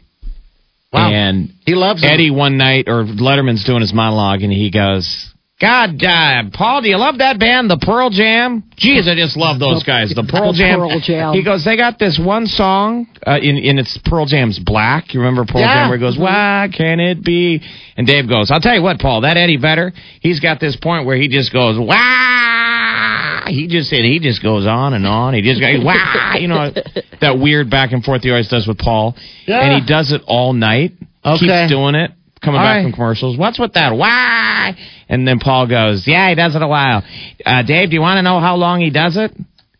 Wow. 0.92 1.10
and 1.10 1.52
he 1.66 1.74
loves 1.74 2.02
them. 2.02 2.10
Eddie 2.12 2.30
one 2.30 2.56
night 2.56 2.84
or 2.88 3.04
Letterman's 3.04 3.64
doing 3.64 3.80
his 3.80 3.92
monologue 3.92 4.42
and 4.42 4.52
he 4.52 4.70
goes, 4.70 5.33
God, 5.64 6.02
uh, 6.04 6.50
Paul, 6.52 6.82
do 6.82 6.88
you 6.90 6.98
love 6.98 7.18
that 7.18 7.38
band, 7.40 7.70
the 7.70 7.78
Pearl 7.78 8.10
Jam? 8.10 8.62
Jeez, 8.76 9.08
I 9.08 9.14
just 9.14 9.34
love 9.36 9.58
those 9.58 9.82
guys, 9.82 10.12
the 10.14 10.22
Pearl 10.22 10.52
The 10.52 10.58
Jam. 10.58 10.78
Pearl 10.78 11.00
Jam. 11.00 11.32
He 11.32 11.42
goes, 11.42 11.64
they 11.64 11.76
got 11.78 11.98
this 11.98 12.18
one 12.22 12.46
song 12.46 13.06
uh, 13.26 13.38
in 13.40 13.56
in 13.56 13.78
it's 13.78 13.96
Pearl 14.04 14.26
Jam's 14.26 14.58
Black. 14.58 15.14
You 15.14 15.20
remember 15.20 15.44
Pearl 15.50 15.62
Yeah. 15.62 15.74
Jam 15.74 15.88
where 15.88 15.96
he 15.96 16.04
goes, 16.04 16.18
Why 16.18 16.68
can 16.70 17.00
it 17.00 17.24
be? 17.24 17.62
And 17.96 18.06
Dave 18.06 18.28
goes, 18.28 18.50
I'll 18.50 18.60
tell 18.60 18.74
you 18.74 18.82
what, 18.82 18.98
Paul, 18.98 19.22
that 19.22 19.36
Eddie 19.38 19.56
Vedder, 19.56 19.92
he's 20.20 20.40
got 20.40 20.60
this 20.60 20.76
point 20.76 21.06
where 21.06 21.16
he 21.16 21.28
just 21.28 21.50
goes, 21.52 21.78
Wah! 21.78 23.46
He 23.46 23.66
just 23.68 23.88
said 23.90 24.00
he 24.00 24.18
just 24.20 24.42
goes 24.42 24.66
on 24.66 24.92
and 24.94 25.06
on. 25.06 25.34
He 25.34 25.40
just 25.42 25.60
goes, 25.60 25.82
Wah! 25.82 26.34
You 26.38 26.48
know 26.48 26.72
that 27.20 27.38
weird 27.38 27.70
back 27.70 27.92
and 27.92 28.04
forth 28.04 28.22
he 28.22 28.30
always 28.30 28.48
does 28.48 28.66
with 28.66 28.78
Paul, 28.78 29.14
Yeah. 29.46 29.60
and 29.60 29.80
he 29.82 29.86
does 29.88 30.12
it 30.12 30.22
all 30.26 30.52
night. 30.52 30.92
Okay. 31.24 31.38
Keeps 31.38 31.70
doing 31.72 31.94
it. 31.94 32.10
Coming 32.44 32.60
All 32.60 32.66
back 32.66 32.76
right. 32.76 32.82
from 32.84 32.92
commercials. 32.92 33.38
What's 33.38 33.58
with 33.58 33.72
that? 33.74 33.96
Why? 33.96 34.76
And 35.08 35.26
then 35.26 35.38
Paul 35.38 35.66
goes, 35.66 36.06
Yeah, 36.06 36.28
he 36.28 36.34
does 36.34 36.54
it 36.54 36.62
a 36.62 36.68
while. 36.68 37.02
Uh, 37.44 37.62
Dave, 37.62 37.90
do 37.90 37.94
you 37.94 38.00
want 38.00 38.18
to 38.18 38.22
know 38.22 38.40
how 38.40 38.56
long 38.56 38.80
he 38.80 38.90
does 38.90 39.16
it? 39.16 39.32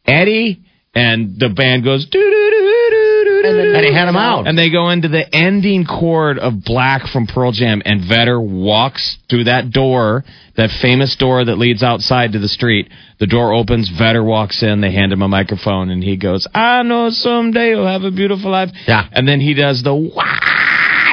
Eddie? 0.07 0.61
And 0.95 1.41
the 1.41 1.49
band 1.49 1.83
goes, 1.83 2.07
doo 2.07 2.21
doo 2.21 2.31
doo 2.31 2.61
doo 2.61 3.43
doo. 3.43 3.75
And 3.75 3.85
he 3.85 3.93
had 3.93 4.09
him 4.09 4.17
out. 4.17 4.47
And 4.47 4.57
they 4.57 4.71
go 4.71 4.91
into 4.91 5.09
the 5.09 5.35
ending 5.35 5.85
chord 5.85 6.39
of 6.39 6.63
Black 6.65 7.09
from 7.09 7.27
Pearl 7.27 7.51
Jam, 7.51 7.83
and 7.85 8.09
Vedder 8.09 8.41
walks 8.41 9.19
through 9.29 9.45
that 9.45 9.71
door, 9.71 10.25
that 10.57 10.71
famous 10.81 11.17
door 11.17 11.45
that 11.45 11.59
leads 11.59 11.83
outside 11.83 12.33
to 12.33 12.39
the 12.39 12.49
street. 12.49 12.91
The 13.19 13.27
door 13.27 13.53
opens, 13.53 13.89
Vedder 13.91 14.23
walks 14.23 14.63
in, 14.63 14.81
they 14.81 14.93
hand 14.93 15.13
him 15.13 15.23
a 15.23 15.29
microphone, 15.29 15.91
and 15.91 16.03
he 16.03 16.17
goes, 16.17 16.47
I 16.55 16.83
know 16.85 17.11
someday 17.11 17.71
you'll 17.71 17.89
have 17.89 18.05
a 18.05 18.13
beautiful 18.13 18.53
life. 18.53 18.71
Yeah. 18.87 19.09
And 19.11 19.27
then 19.29 19.41
he 19.41 19.55
does 19.55 19.83
the 19.83 19.95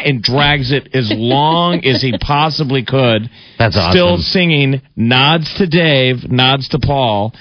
and 0.06 0.22
drags 0.22 0.72
it 0.72 0.90
as 0.94 1.12
long 1.16 1.84
as 1.86 2.02
he 2.02 2.18
possibly 2.20 2.84
could. 2.86 3.30
That's 3.60 3.76
awesome. 3.78 3.92
Still 3.92 4.18
singing, 4.18 4.82
nods 4.96 5.54
to 5.56 5.68
Dave, 5.68 6.30
nods 6.30 6.70
to 6.70 6.80
Paul, 6.80 7.34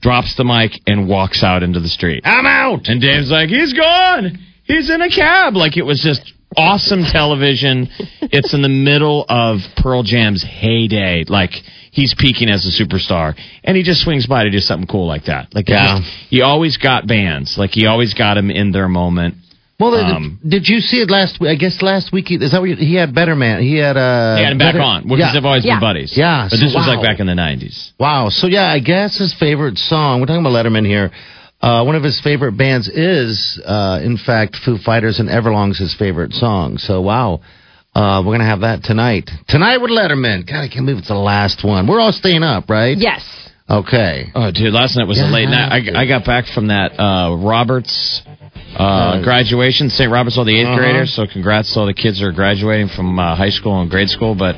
drops 0.00 0.34
the 0.36 0.44
mic, 0.44 0.72
and 0.86 1.08
walks 1.08 1.42
out 1.42 1.62
into 1.62 1.80
the 1.80 1.88
street. 1.88 2.22
I'm 2.24 2.46
out. 2.46 2.88
And 2.88 3.00
Dave's 3.00 3.30
like, 3.30 3.48
he's 3.48 3.72
gone. 3.72 4.38
He's 4.64 4.90
in 4.90 5.00
a 5.02 5.10
cab. 5.10 5.54
Like 5.56 5.76
it 5.76 5.82
was 5.84 6.00
just 6.00 6.32
awesome 6.56 7.02
television. 7.04 7.88
it's 8.22 8.54
in 8.54 8.62
the 8.62 8.68
middle 8.68 9.24
of 9.28 9.58
Pearl 9.76 10.02
Jam's 10.02 10.42
heyday. 10.42 11.24
Like 11.28 11.50
he's 11.90 12.14
peaking 12.16 12.48
as 12.48 12.64
a 12.66 12.82
superstar. 12.84 13.34
And 13.62 13.76
he 13.76 13.82
just 13.82 14.02
swings 14.02 14.26
by 14.26 14.44
to 14.44 14.50
do 14.50 14.58
something 14.58 14.86
cool 14.86 15.06
like 15.06 15.24
that. 15.24 15.54
Like 15.54 15.66
he 15.66 15.72
Yeah. 15.72 15.98
just- 16.00 16.10
he 16.30 16.42
always 16.42 16.76
got 16.76 17.06
bands. 17.06 17.56
Like 17.58 17.70
he 17.72 17.86
always 17.86 18.14
got 18.14 18.34
them 18.34 18.50
in 18.50 18.72
their 18.72 18.88
moment. 18.88 19.34
Well, 19.80 19.94
Um, 19.96 20.38
did 20.46 20.68
you 20.68 20.78
see 20.80 20.98
it 21.00 21.10
last 21.10 21.40
week? 21.40 21.50
I 21.50 21.56
guess 21.56 21.82
last 21.82 22.12
week. 22.12 22.28
He, 22.28 22.36
is 22.36 22.52
that 22.52 22.60
what 22.60 22.70
you, 22.70 22.76
he 22.76 22.94
had? 22.94 23.12
Better 23.14 23.34
Man. 23.34 23.60
He 23.60 23.76
had. 23.76 23.96
Uh, 23.96 24.36
He 24.36 24.42
had 24.44 24.52
him 24.52 24.58
back 24.58 24.74
Better- 24.74 24.82
on 24.84 25.02
because 25.02 25.18
yeah. 25.18 25.32
they've 25.32 25.44
always 25.44 25.64
Yeah. 25.64 25.74
been 25.74 25.80
buddies. 25.80 26.16
Yeah, 26.16 26.46
But 26.48 26.58
so 26.58 26.64
this 26.64 26.74
was 26.74 26.86
like 26.86 27.02
back 27.02 27.18
in 27.18 27.26
the 27.26 27.34
90s. 27.34 27.92
Wow. 27.98 28.28
So 28.28 28.46
yeah, 28.46 28.70
I 28.70 28.78
guess 28.78 29.16
his 29.18 29.34
favorite 29.34 29.76
song. 29.78 30.20
We're 30.20 30.26
talking 30.26 30.46
about 30.46 30.52
Letterman 30.64 30.86
here. 30.86 31.10
Uh, 31.60 31.82
one 31.82 31.96
of 31.96 32.02
his 32.04 32.20
favorite 32.20 32.52
bands 32.56 32.88
is, 32.88 33.58
uh, 33.64 33.98
in 34.02 34.16
fact, 34.16 34.54
Foo 34.56 34.76
Fighters, 34.78 35.18
and 35.18 35.28
Everlong's 35.28 35.78
his 35.78 35.92
favorite 35.94 36.34
song. 36.34 36.78
So 36.78 37.00
wow. 37.00 37.40
Uh, 37.96 38.22
we're 38.26 38.34
gonna 38.34 38.44
have 38.44 38.60
that 38.60 38.82
tonight. 38.84 39.30
Tonight 39.48 39.78
with 39.80 39.90
Letterman. 39.90 40.46
God, 40.46 40.56
I 40.62 40.68
can't 40.68 40.84
believe 40.84 40.98
it's 40.98 41.08
the 41.08 41.14
last 41.14 41.64
one. 41.64 41.86
We're 41.86 42.00
all 42.00 42.12
staying 42.12 42.42
up, 42.42 42.68
right? 42.68 42.96
Yes. 42.98 43.22
Okay. 43.70 44.30
Oh, 44.34 44.50
dude, 44.50 44.74
last 44.74 44.96
night 44.96 45.06
was 45.08 45.18
a 45.20 45.24
late 45.26 45.48
night. 45.48 45.72
I, 45.94 46.02
I 46.02 46.06
got 46.06 46.24
back 46.26 46.46
from 46.46 46.66
that 46.68 46.98
uh, 47.00 47.34
Roberts 47.36 48.20
uh, 48.76 49.22
graduation, 49.22 49.88
St. 49.90 50.10
Robert's, 50.10 50.36
all 50.38 50.44
the 50.44 50.54
8th 50.54 50.66
Uh-huh. 50.66 50.76
graders. 50.76 51.14
So 51.14 51.26
congrats 51.26 51.72
to 51.74 51.80
all 51.80 51.86
the 51.86 51.94
kids 51.94 52.20
who 52.20 52.26
are 52.26 52.32
graduating 52.32 52.88
from 52.88 53.18
uh, 53.18 53.36
high 53.36 53.50
school 53.50 53.80
and 53.80 53.90
grade 53.90 54.10
school. 54.10 54.34
But 54.34 54.56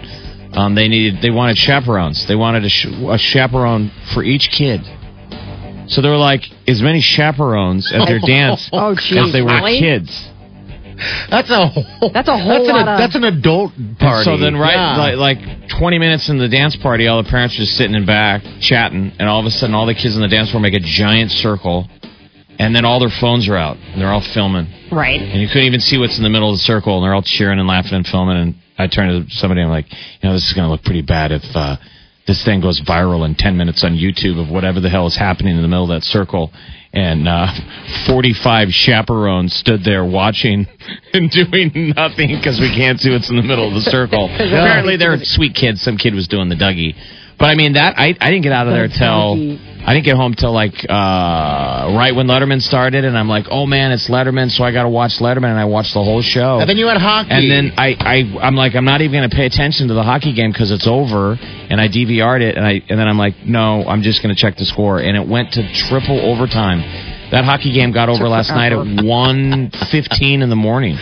um, 0.56 0.74
they 0.74 0.88
needed, 0.88 1.20
they 1.22 1.30
wanted 1.30 1.58
chaperones. 1.58 2.26
They 2.26 2.34
wanted 2.36 2.64
a, 2.64 2.68
sh- 2.70 2.86
a 2.86 3.18
chaperone 3.18 3.90
for 4.14 4.22
each 4.22 4.50
kid. 4.50 4.80
So 5.88 6.00
there 6.02 6.10
were 6.10 6.16
like 6.16 6.42
as 6.66 6.80
many 6.82 7.00
chaperones 7.00 7.92
at 7.92 8.06
their 8.08 8.18
dance 8.26 8.68
Oh, 8.72 8.94
geez, 8.94 9.18
as 9.18 9.32
they 9.32 9.42
were 9.42 9.48
really? 9.54 9.78
kids. 9.78 10.10
That's 11.28 11.50
a 11.50 11.68
whole. 11.68 12.10
That's 12.10 12.26
a 12.28 12.38
whole 12.38 12.64
that's 12.64 12.68
lot 12.72 12.80
an, 12.80 12.88
of- 12.88 12.98
That's 12.98 13.14
an 13.16 13.24
adult 13.24 13.72
party. 13.98 14.24
So 14.24 14.38
then, 14.38 14.56
right, 14.56 14.72
Yeah. 14.74 15.14
like, 15.14 15.38
like 15.38 15.68
20 15.78 15.98
minutes 15.98 16.30
in 16.30 16.38
the 16.38 16.48
dance 16.48 16.74
party, 16.76 17.06
all 17.06 17.22
the 17.22 17.28
parents 17.28 17.54
are 17.56 17.58
just 17.58 17.76
sitting 17.76 17.94
in 17.94 18.06
back 18.06 18.42
chatting, 18.60 19.12
and 19.18 19.28
all 19.28 19.38
of 19.40 19.44
a 19.46 19.50
sudden, 19.50 19.74
all 19.74 19.84
the 19.84 19.94
kids 19.94 20.16
in 20.16 20.22
the 20.22 20.28
dance 20.28 20.50
floor 20.50 20.62
make 20.62 20.72
a 20.72 20.80
giant 20.80 21.30
circle, 21.32 21.86
and 22.58 22.74
then 22.74 22.84
all 22.84 23.00
their 23.00 23.12
phones 23.20 23.48
are 23.48 23.56
out, 23.56 23.76
and 23.76 24.00
they're 24.00 24.12
all 24.12 24.24
filming, 24.34 24.66
Right. 24.90 25.20
and 25.20 25.40
you 25.40 25.48
couldn't 25.48 25.64
even 25.64 25.80
see 25.80 25.98
what's 25.98 26.16
in 26.16 26.22
the 26.24 26.30
middle 26.30 26.50
of 26.50 26.56
the 26.56 26.62
circle, 26.64 26.96
and 26.96 27.04
they're 27.04 27.14
all 27.14 27.22
cheering 27.22 27.58
and 27.58 27.68
laughing 27.68 27.94
and 27.94 28.06
filming. 28.06 28.36
And 28.36 28.54
I 28.78 28.86
turned 28.86 29.28
to 29.28 29.34
somebody, 29.36 29.60
and 29.62 29.70
I'm 29.70 29.76
like, 29.76 29.90
you 29.92 30.28
know, 30.28 30.32
this 30.34 30.46
is 30.46 30.52
going 30.54 30.66
to 30.66 30.70
look 30.70 30.82
pretty 30.84 31.02
bad 31.02 31.32
if 31.32 31.42
uh, 31.54 31.76
this 32.26 32.44
thing 32.44 32.60
goes 32.60 32.80
viral 32.80 33.24
in 33.24 33.34
10 33.36 33.56
minutes 33.56 33.84
on 33.84 33.92
YouTube 33.92 34.40
of 34.40 34.50
whatever 34.50 34.80
the 34.80 34.90
hell 34.90 35.06
is 35.06 35.16
happening 35.16 35.56
in 35.56 35.62
the 35.62 35.68
middle 35.68 35.84
of 35.84 35.90
that 35.90 36.02
circle. 36.04 36.50
And 36.92 37.28
uh, 37.28 37.46
45 38.06 38.68
chaperones 38.70 39.54
stood 39.54 39.84
there 39.84 40.04
watching 40.04 40.66
and 41.12 41.30
doing 41.30 41.92
nothing 41.94 42.34
because 42.36 42.58
we 42.60 42.74
can't 42.74 42.98
see 43.00 43.10
what's 43.10 43.30
in 43.30 43.36
the 43.36 43.42
middle 43.42 43.68
of 43.68 43.74
the 43.74 43.80
circle. 43.90 44.26
Apparently, 44.34 44.96
they're 44.96 45.16
sweet 45.22 45.54
kids. 45.54 45.82
Some 45.82 45.96
kid 45.98 46.14
was 46.14 46.26
doing 46.28 46.48
the 46.48 46.56
Dougie. 46.56 46.94
But 47.38 47.46
I 47.46 47.54
mean, 47.54 47.74
that 47.74 47.98
I, 47.98 48.14
I 48.20 48.30
didn't 48.30 48.42
get 48.42 48.52
out 48.52 48.66
of 48.66 48.72
there 48.72 48.88
till 48.88 49.36
Dougie. 49.36 49.76
I 49.86 49.94
didn't 49.94 50.06
get 50.06 50.16
home 50.16 50.34
till 50.34 50.52
like 50.52 50.74
uh, 50.88 51.94
right 51.94 52.12
when 52.12 52.26
Letterman 52.26 52.60
started, 52.60 53.04
and 53.04 53.16
I'm 53.16 53.28
like, 53.28 53.46
oh 53.52 53.66
man, 53.66 53.92
it's 53.92 54.08
Letterman, 54.08 54.50
so 54.50 54.64
I 54.64 54.72
got 54.72 54.82
to 54.82 54.88
watch 54.88 55.20
Letterman, 55.20 55.50
and 55.50 55.60
I 55.60 55.66
watched 55.66 55.94
the 55.94 56.02
whole 56.02 56.22
show. 56.22 56.58
And 56.58 56.68
then 56.68 56.76
you 56.76 56.88
had 56.88 56.96
hockey. 56.96 57.30
And 57.30 57.48
then 57.48 57.72
I, 57.78 57.94
I, 58.00 58.46
I'm 58.48 58.56
like, 58.56 58.74
I'm 58.74 58.84
not 58.84 59.00
even 59.00 59.12
going 59.12 59.30
to 59.30 59.36
pay 59.36 59.46
attention 59.46 59.86
to 59.86 59.94
the 59.94 60.02
hockey 60.02 60.34
game 60.34 60.50
because 60.50 60.72
it's 60.72 60.88
over. 60.88 61.38
And 61.38 61.80
I 61.80 61.86
DVR'd 61.86 62.42
it, 62.42 62.56
and 62.56 62.66
I, 62.66 62.82
and 62.88 62.98
then 62.98 63.06
I'm 63.06 63.16
like, 63.16 63.36
no, 63.44 63.86
I'm 63.86 64.02
just 64.02 64.24
going 64.24 64.34
to 64.34 64.40
check 64.40 64.56
the 64.56 64.64
score. 64.64 64.98
And 64.98 65.16
it 65.16 65.28
went 65.28 65.52
to 65.52 65.62
triple 65.88 66.18
overtime. 66.18 66.82
That 67.30 67.44
hockey 67.44 67.72
game 67.72 67.92
got 67.92 68.08
over 68.08 68.28
last 68.28 68.50
night 68.50 68.72
at 68.72 68.78
1:15 68.78 70.42
in 70.42 70.48
the 70.48 70.56
morning. 70.56 70.96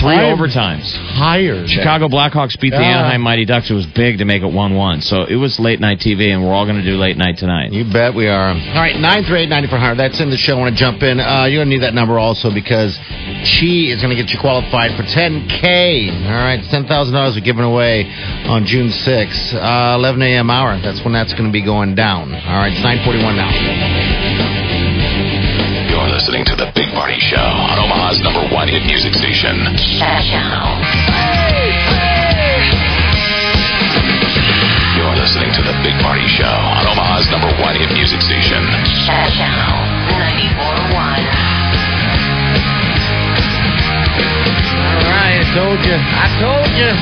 Three 0.00 0.14
I'm 0.16 0.36
overtimes. 0.36 0.90
tired. 1.18 1.68
Chicago 1.68 2.08
Blackhawks 2.08 2.58
beat 2.60 2.70
the 2.70 2.78
Anaheim 2.78 3.20
Mighty 3.20 3.44
Ducks. 3.44 3.70
It 3.70 3.74
was 3.74 3.86
big 3.86 4.18
to 4.18 4.24
make 4.24 4.42
it 4.42 4.50
1-1. 4.52 5.02
So 5.02 5.24
it 5.24 5.36
was 5.36 5.58
late 5.60 5.80
night 5.80 5.98
TV, 5.98 6.32
and 6.32 6.42
we're 6.44 6.52
all 6.52 6.64
going 6.64 6.78
to 6.78 6.84
do 6.84 6.96
late 6.96 7.16
night 7.16 7.38
tonight. 7.38 7.72
You 7.72 7.84
bet 7.84 8.14
we 8.14 8.26
are. 8.28 8.48
All 8.48 8.80
right, 8.80 8.96
938 8.96 9.48
9400. 9.48 9.96
That's 9.96 10.20
in 10.20 10.30
the 10.30 10.36
show. 10.36 10.56
I 10.56 10.60
want 10.60 10.74
to 10.74 10.78
jump 10.78 11.02
in. 11.02 11.20
Uh, 11.20 11.44
you're 11.44 11.58
going 11.58 11.68
to 11.68 11.74
need 11.74 11.82
that 11.82 11.94
number 11.94 12.18
also 12.18 12.52
because 12.52 12.96
Chi 12.96 13.92
is 13.92 14.00
going 14.00 14.16
to 14.16 14.20
get 14.20 14.32
you 14.32 14.38
qualified 14.40 14.96
for 14.96 15.02
10K. 15.02 16.26
All 16.26 16.32
right, 16.32 16.60
$10,000 16.60 17.34
we're 17.34 17.40
giving 17.40 17.64
away 17.64 18.04
on 18.46 18.64
June 18.64 18.88
6th, 18.88 19.54
uh, 19.54 19.96
11 19.96 20.22
a.m. 20.22 20.50
hour. 20.50 20.80
That's 20.80 21.02
when 21.04 21.12
that's 21.12 21.32
going 21.32 21.46
to 21.46 21.52
be 21.52 21.62
going 21.64 21.94
down. 21.94 22.32
All 22.32 22.56
right, 22.56 22.72
it's 22.72 22.82
941 22.82 23.36
now. 23.36 24.05
Listening 26.16 26.48
to 26.48 26.56
The 26.56 26.72
Big 26.72 26.88
Party 26.96 27.20
Show 27.20 27.36
on 27.36 27.76
Omaha's 27.76 28.24
number 28.24 28.40
one 28.48 28.72
hit 28.72 28.88
music 28.88 29.12
station. 29.12 29.52
You're 34.96 35.12
listening 35.12 35.52
to 35.52 35.60
The 35.60 35.76
Big 35.84 35.92
Party 36.00 36.24
Show 36.24 36.48
on 36.48 36.88
Omaha's 36.88 37.28
number 37.28 37.52
one 37.60 37.76
hit 37.76 37.92
music 37.92 38.24
station. 38.24 38.64
Channel 39.04 39.76
94.1. 40.16 40.56
All 44.96 45.12
right, 45.20 45.36
I 45.36 45.46
told 45.52 45.84
you. 45.84 45.96
I 46.00 46.26
told 46.40 46.72
you. 46.80 46.96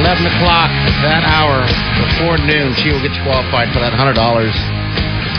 11 0.00 0.32
o'clock, 0.32 0.72
that 1.04 1.28
hour 1.28 1.60
before 2.08 2.40
noon, 2.40 2.72
she 2.80 2.88
will 2.88 3.04
get 3.04 3.12
you 3.12 3.20
qualified 3.20 3.68
for 3.68 3.84
that 3.84 3.92
$100 3.92 4.81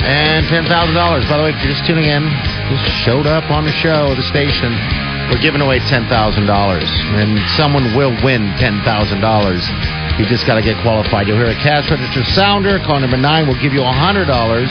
and 0.04 0.46
$10,000. 0.48 0.68
By 0.68 1.38
the 1.38 1.44
way, 1.44 1.52
if 1.56 1.60
you're 1.64 1.72
just 1.74 1.86
tuning 1.88 2.06
in, 2.06 2.24
just 2.70 2.86
showed 3.08 3.26
up 3.26 3.50
on 3.52 3.64
the 3.64 3.72
show, 3.80 4.14
the 4.16 4.24
station, 4.28 4.72
we're 5.32 5.40
giving 5.42 5.62
away 5.62 5.80
$10,000. 5.80 6.08
And 6.12 7.30
someone 7.56 7.96
will 7.96 8.12
win 8.24 8.52
$10,000. 8.60 10.20
You 10.20 10.26
just 10.28 10.46
got 10.46 10.56
to 10.56 10.62
get 10.62 10.76
qualified. 10.84 11.28
You'll 11.28 11.38
hear 11.40 11.50
a 11.52 11.60
cash 11.64 11.90
register 11.90 12.24
sounder. 12.36 12.80
Call 12.86 13.00
number 13.00 13.18
nine. 13.18 13.48
We'll 13.48 13.62
give 13.62 13.74
you 13.74 13.80
$100. 13.82 14.68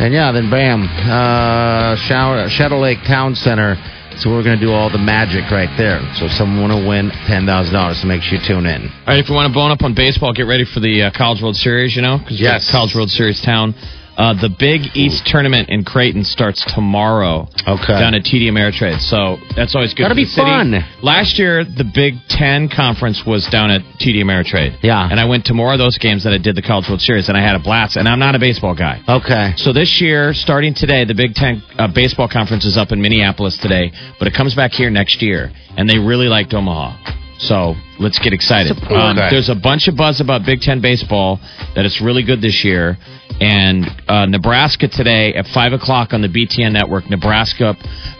And 0.00 0.14
yeah, 0.14 0.32
then 0.32 0.48
bam, 0.50 0.84
uh, 0.86 1.96
Shadow, 1.96 2.48
Shadow 2.48 2.78
Lake 2.80 2.98
Town 3.06 3.34
Center. 3.34 3.76
So 4.18 4.30
we're 4.30 4.42
going 4.42 4.58
to 4.58 4.64
do 4.64 4.72
all 4.72 4.90
the 4.90 4.98
magic 4.98 5.50
right 5.50 5.70
there. 5.76 6.00
So 6.16 6.26
if 6.26 6.32
someone 6.32 6.60
want 6.70 6.82
to 6.82 6.88
win 6.88 7.10
$10,000, 7.10 7.94
so 8.00 8.06
make 8.06 8.22
sure 8.22 8.38
you 8.38 8.44
tune 8.46 8.66
in. 8.66 8.82
All 8.86 8.90
right, 9.08 9.18
if 9.18 9.28
you 9.28 9.34
want 9.34 9.48
to 9.50 9.54
bone 9.54 9.70
up 9.70 9.82
on 9.82 9.94
baseball, 9.94 10.32
get 10.32 10.46
ready 10.46 10.64
for 10.64 10.80
the 10.80 11.04
uh, 11.04 11.10
College 11.16 11.42
World 11.42 11.56
Series, 11.56 11.96
you 11.96 12.02
know? 12.02 12.18
'cause 12.18 12.38
Yes. 12.40 12.70
College 12.70 12.94
World 12.94 13.10
Series 13.10 13.40
town. 13.40 13.74
Uh, 14.16 14.34
the 14.34 14.52
Big 14.58 14.94
East 14.94 15.24
tournament 15.26 15.70
in 15.70 15.84
Creighton 15.84 16.24
starts 16.24 16.64
tomorrow. 16.74 17.48
Okay. 17.66 17.96
Down 17.98 18.14
at 18.14 18.22
TD 18.22 18.50
Ameritrade. 18.50 19.00
So 19.00 19.38
that's 19.56 19.74
always 19.74 19.94
good 19.94 20.04
That'll 20.04 20.16
be 20.16 20.28
fun. 20.28 20.84
Last 21.02 21.38
year, 21.38 21.64
the 21.64 21.88
Big 21.94 22.14
Ten 22.28 22.68
conference 22.68 23.22
was 23.26 23.48
down 23.50 23.70
at 23.70 23.80
TD 24.00 24.22
Ameritrade. 24.22 24.78
Yeah. 24.82 25.08
And 25.10 25.18
I 25.18 25.24
went 25.24 25.46
to 25.46 25.54
more 25.54 25.72
of 25.72 25.78
those 25.78 25.96
games 25.98 26.24
than 26.24 26.32
I 26.32 26.38
did 26.38 26.56
the 26.56 26.62
College 26.62 26.88
World 26.88 27.00
Series, 27.00 27.28
and 27.28 27.36
I 27.36 27.40
had 27.40 27.56
a 27.56 27.60
blast. 27.60 27.96
And 27.96 28.06
I'm 28.06 28.18
not 28.18 28.34
a 28.34 28.38
baseball 28.38 28.74
guy. 28.74 29.00
Okay. 29.08 29.54
So 29.56 29.72
this 29.72 30.00
year, 30.00 30.34
starting 30.34 30.74
today, 30.74 31.04
the 31.04 31.14
Big 31.14 31.34
Ten 31.34 31.62
uh, 31.78 31.88
baseball 31.92 32.28
conference 32.28 32.64
is 32.64 32.76
up 32.76 32.92
in 32.92 33.00
Minneapolis 33.00 33.58
today, 33.58 33.92
but 34.18 34.28
it 34.28 34.34
comes 34.34 34.54
back 34.54 34.72
here 34.72 34.90
next 34.90 35.22
year, 35.22 35.50
and 35.76 35.88
they 35.88 35.98
really 35.98 36.28
liked 36.28 36.52
Omaha. 36.52 37.20
So 37.42 37.74
let's 37.98 38.20
get 38.20 38.32
excited. 38.32 38.78
Um, 38.86 39.16
There's 39.16 39.48
a 39.48 39.56
bunch 39.56 39.88
of 39.88 39.96
buzz 39.96 40.20
about 40.20 40.46
Big 40.46 40.60
Ten 40.60 40.80
baseball 40.80 41.40
that 41.74 41.84
it's 41.84 42.00
really 42.00 42.22
good 42.22 42.40
this 42.40 42.62
year, 42.62 42.96
and 43.42 43.86
uh, 44.06 44.26
Nebraska 44.26 44.86
today 44.86 45.34
at 45.34 45.46
five 45.52 45.72
o'clock 45.72 46.12
on 46.12 46.22
the 46.22 46.28
BTN 46.28 46.72
network. 46.72 47.10
Nebraska 47.10 47.74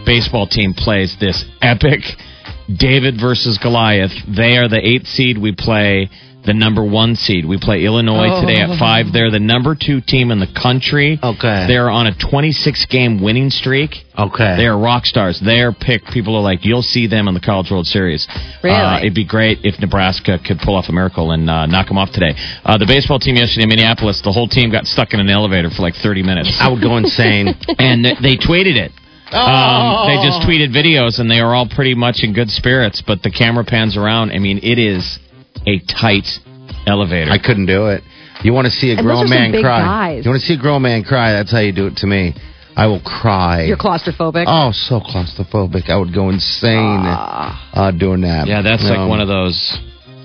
baseball 0.04 0.48
team 0.48 0.74
plays 0.74 1.14
this 1.20 1.44
epic 1.62 2.00
David 2.66 3.14
versus 3.20 3.56
Goliath. 3.62 4.10
They 4.26 4.56
are 4.58 4.68
the 4.68 4.80
eighth 4.82 5.06
seed. 5.06 5.38
We 5.38 5.54
play 5.56 6.10
the 6.44 6.52
number 6.54 6.84
one 6.84 7.14
seed. 7.14 7.46
We 7.46 7.56
play 7.58 7.84
Illinois 7.84 8.40
today 8.40 8.60
at 8.60 8.78
five. 8.78 9.12
They're 9.12 9.30
the 9.30 9.38
number 9.40 9.76
two 9.78 10.00
team 10.00 10.30
in 10.30 10.40
the 10.40 10.48
country. 10.60 11.18
Okay. 11.22 11.66
They're 11.68 11.88
on 11.90 12.06
a 12.08 12.14
26 12.18 12.86
game 12.86 13.22
winning 13.22 13.48
streak. 13.50 13.94
Okay. 14.18 14.56
They 14.56 14.66
are 14.66 14.76
rock 14.78 15.06
stars. 15.06 15.40
They're 15.44 15.72
picked. 15.72 16.06
People 16.12 16.34
are 16.36 16.42
like, 16.42 16.64
you'll 16.64 16.82
see 16.82 17.06
them 17.06 17.28
in 17.28 17.34
the 17.34 17.40
College 17.40 17.70
World 17.70 17.86
Series. 17.86 18.26
Really? 18.62 18.74
Uh, 18.76 18.98
it'd 18.98 19.14
be 19.14 19.24
great 19.24 19.58
if 19.64 19.78
Nebraska 19.80 20.38
could 20.44 20.58
pull 20.58 20.74
off 20.74 20.86
a 20.88 20.92
miracle 20.92 21.30
and 21.30 21.48
uh, 21.48 21.66
knock 21.66 21.86
them 21.88 21.96
off 21.98 22.10
today. 22.12 22.34
Uh, 22.64 22.76
the 22.76 22.86
baseball 22.86 23.18
team 23.18 23.36
yesterday 23.36 23.62
in 23.64 23.68
Minneapolis, 23.68 24.20
the 24.22 24.32
whole 24.32 24.48
team 24.48 24.70
got 24.70 24.86
stuck 24.86 25.14
in 25.14 25.20
an 25.20 25.30
elevator 25.30 25.70
for 25.70 25.82
like 25.82 25.94
30 25.94 26.22
minutes. 26.22 26.56
I 26.60 26.68
would 26.68 26.82
go 26.82 26.96
insane. 26.96 27.48
and 27.78 28.04
they- 28.04 28.16
they 28.20 28.36
tweeted 28.36 28.76
it. 28.76 28.92
Um, 29.32 30.06
they 30.08 30.16
just 30.28 30.42
tweeted 30.46 30.74
videos, 30.76 31.18
and 31.18 31.30
they 31.30 31.40
are 31.40 31.54
all 31.54 31.66
pretty 31.66 31.94
much 31.94 32.18
in 32.22 32.34
good 32.34 32.50
spirits. 32.50 33.02
But 33.06 33.22
the 33.22 33.30
camera 33.30 33.64
pans 33.64 33.96
around. 33.96 34.30
I 34.32 34.38
mean, 34.38 34.58
it 34.62 34.78
is 34.78 35.18
a 35.66 35.78
tight 35.86 36.26
elevator. 36.86 37.30
I 37.30 37.38
couldn't 37.38 37.66
do 37.66 37.86
it. 37.88 38.02
You 38.42 38.52
want 38.52 38.64
to 38.66 38.70
see 38.72 38.90
a 38.90 38.96
And 38.96 39.06
grown 39.06 39.28
man 39.30 39.52
cry? 39.52 39.80
guys. 40.16 40.24
You 40.24 40.30
want 40.30 40.40
to 40.40 40.46
see 40.46 40.54
a 40.54 40.58
grown 40.60 40.82
man 40.82 41.04
cry? 41.04 41.32
That's 41.32 41.52
how 41.52 41.60
you 41.60 41.72
do 41.72 41.86
it 41.86 41.96
to 41.98 42.06
me. 42.06 42.34
I 42.74 42.86
will 42.86 43.00
cry. 43.02 43.64
You're 43.64 43.76
claustrophobic. 43.76 44.44
Oh, 44.48 44.72
so 44.72 44.98
claustrophobic. 45.00 45.90
I 45.90 45.96
would 45.96 46.12
go 46.14 46.30
insane 46.30 47.04
uh, 47.04 47.90
doing 47.96 48.22
that. 48.22 48.48
yeah, 48.48 48.62
that's 48.62 48.82
You 48.82 48.88
like 48.88 48.98
know, 48.98 49.08
one 49.08 49.20
of 49.20 49.28
those. 49.28 49.78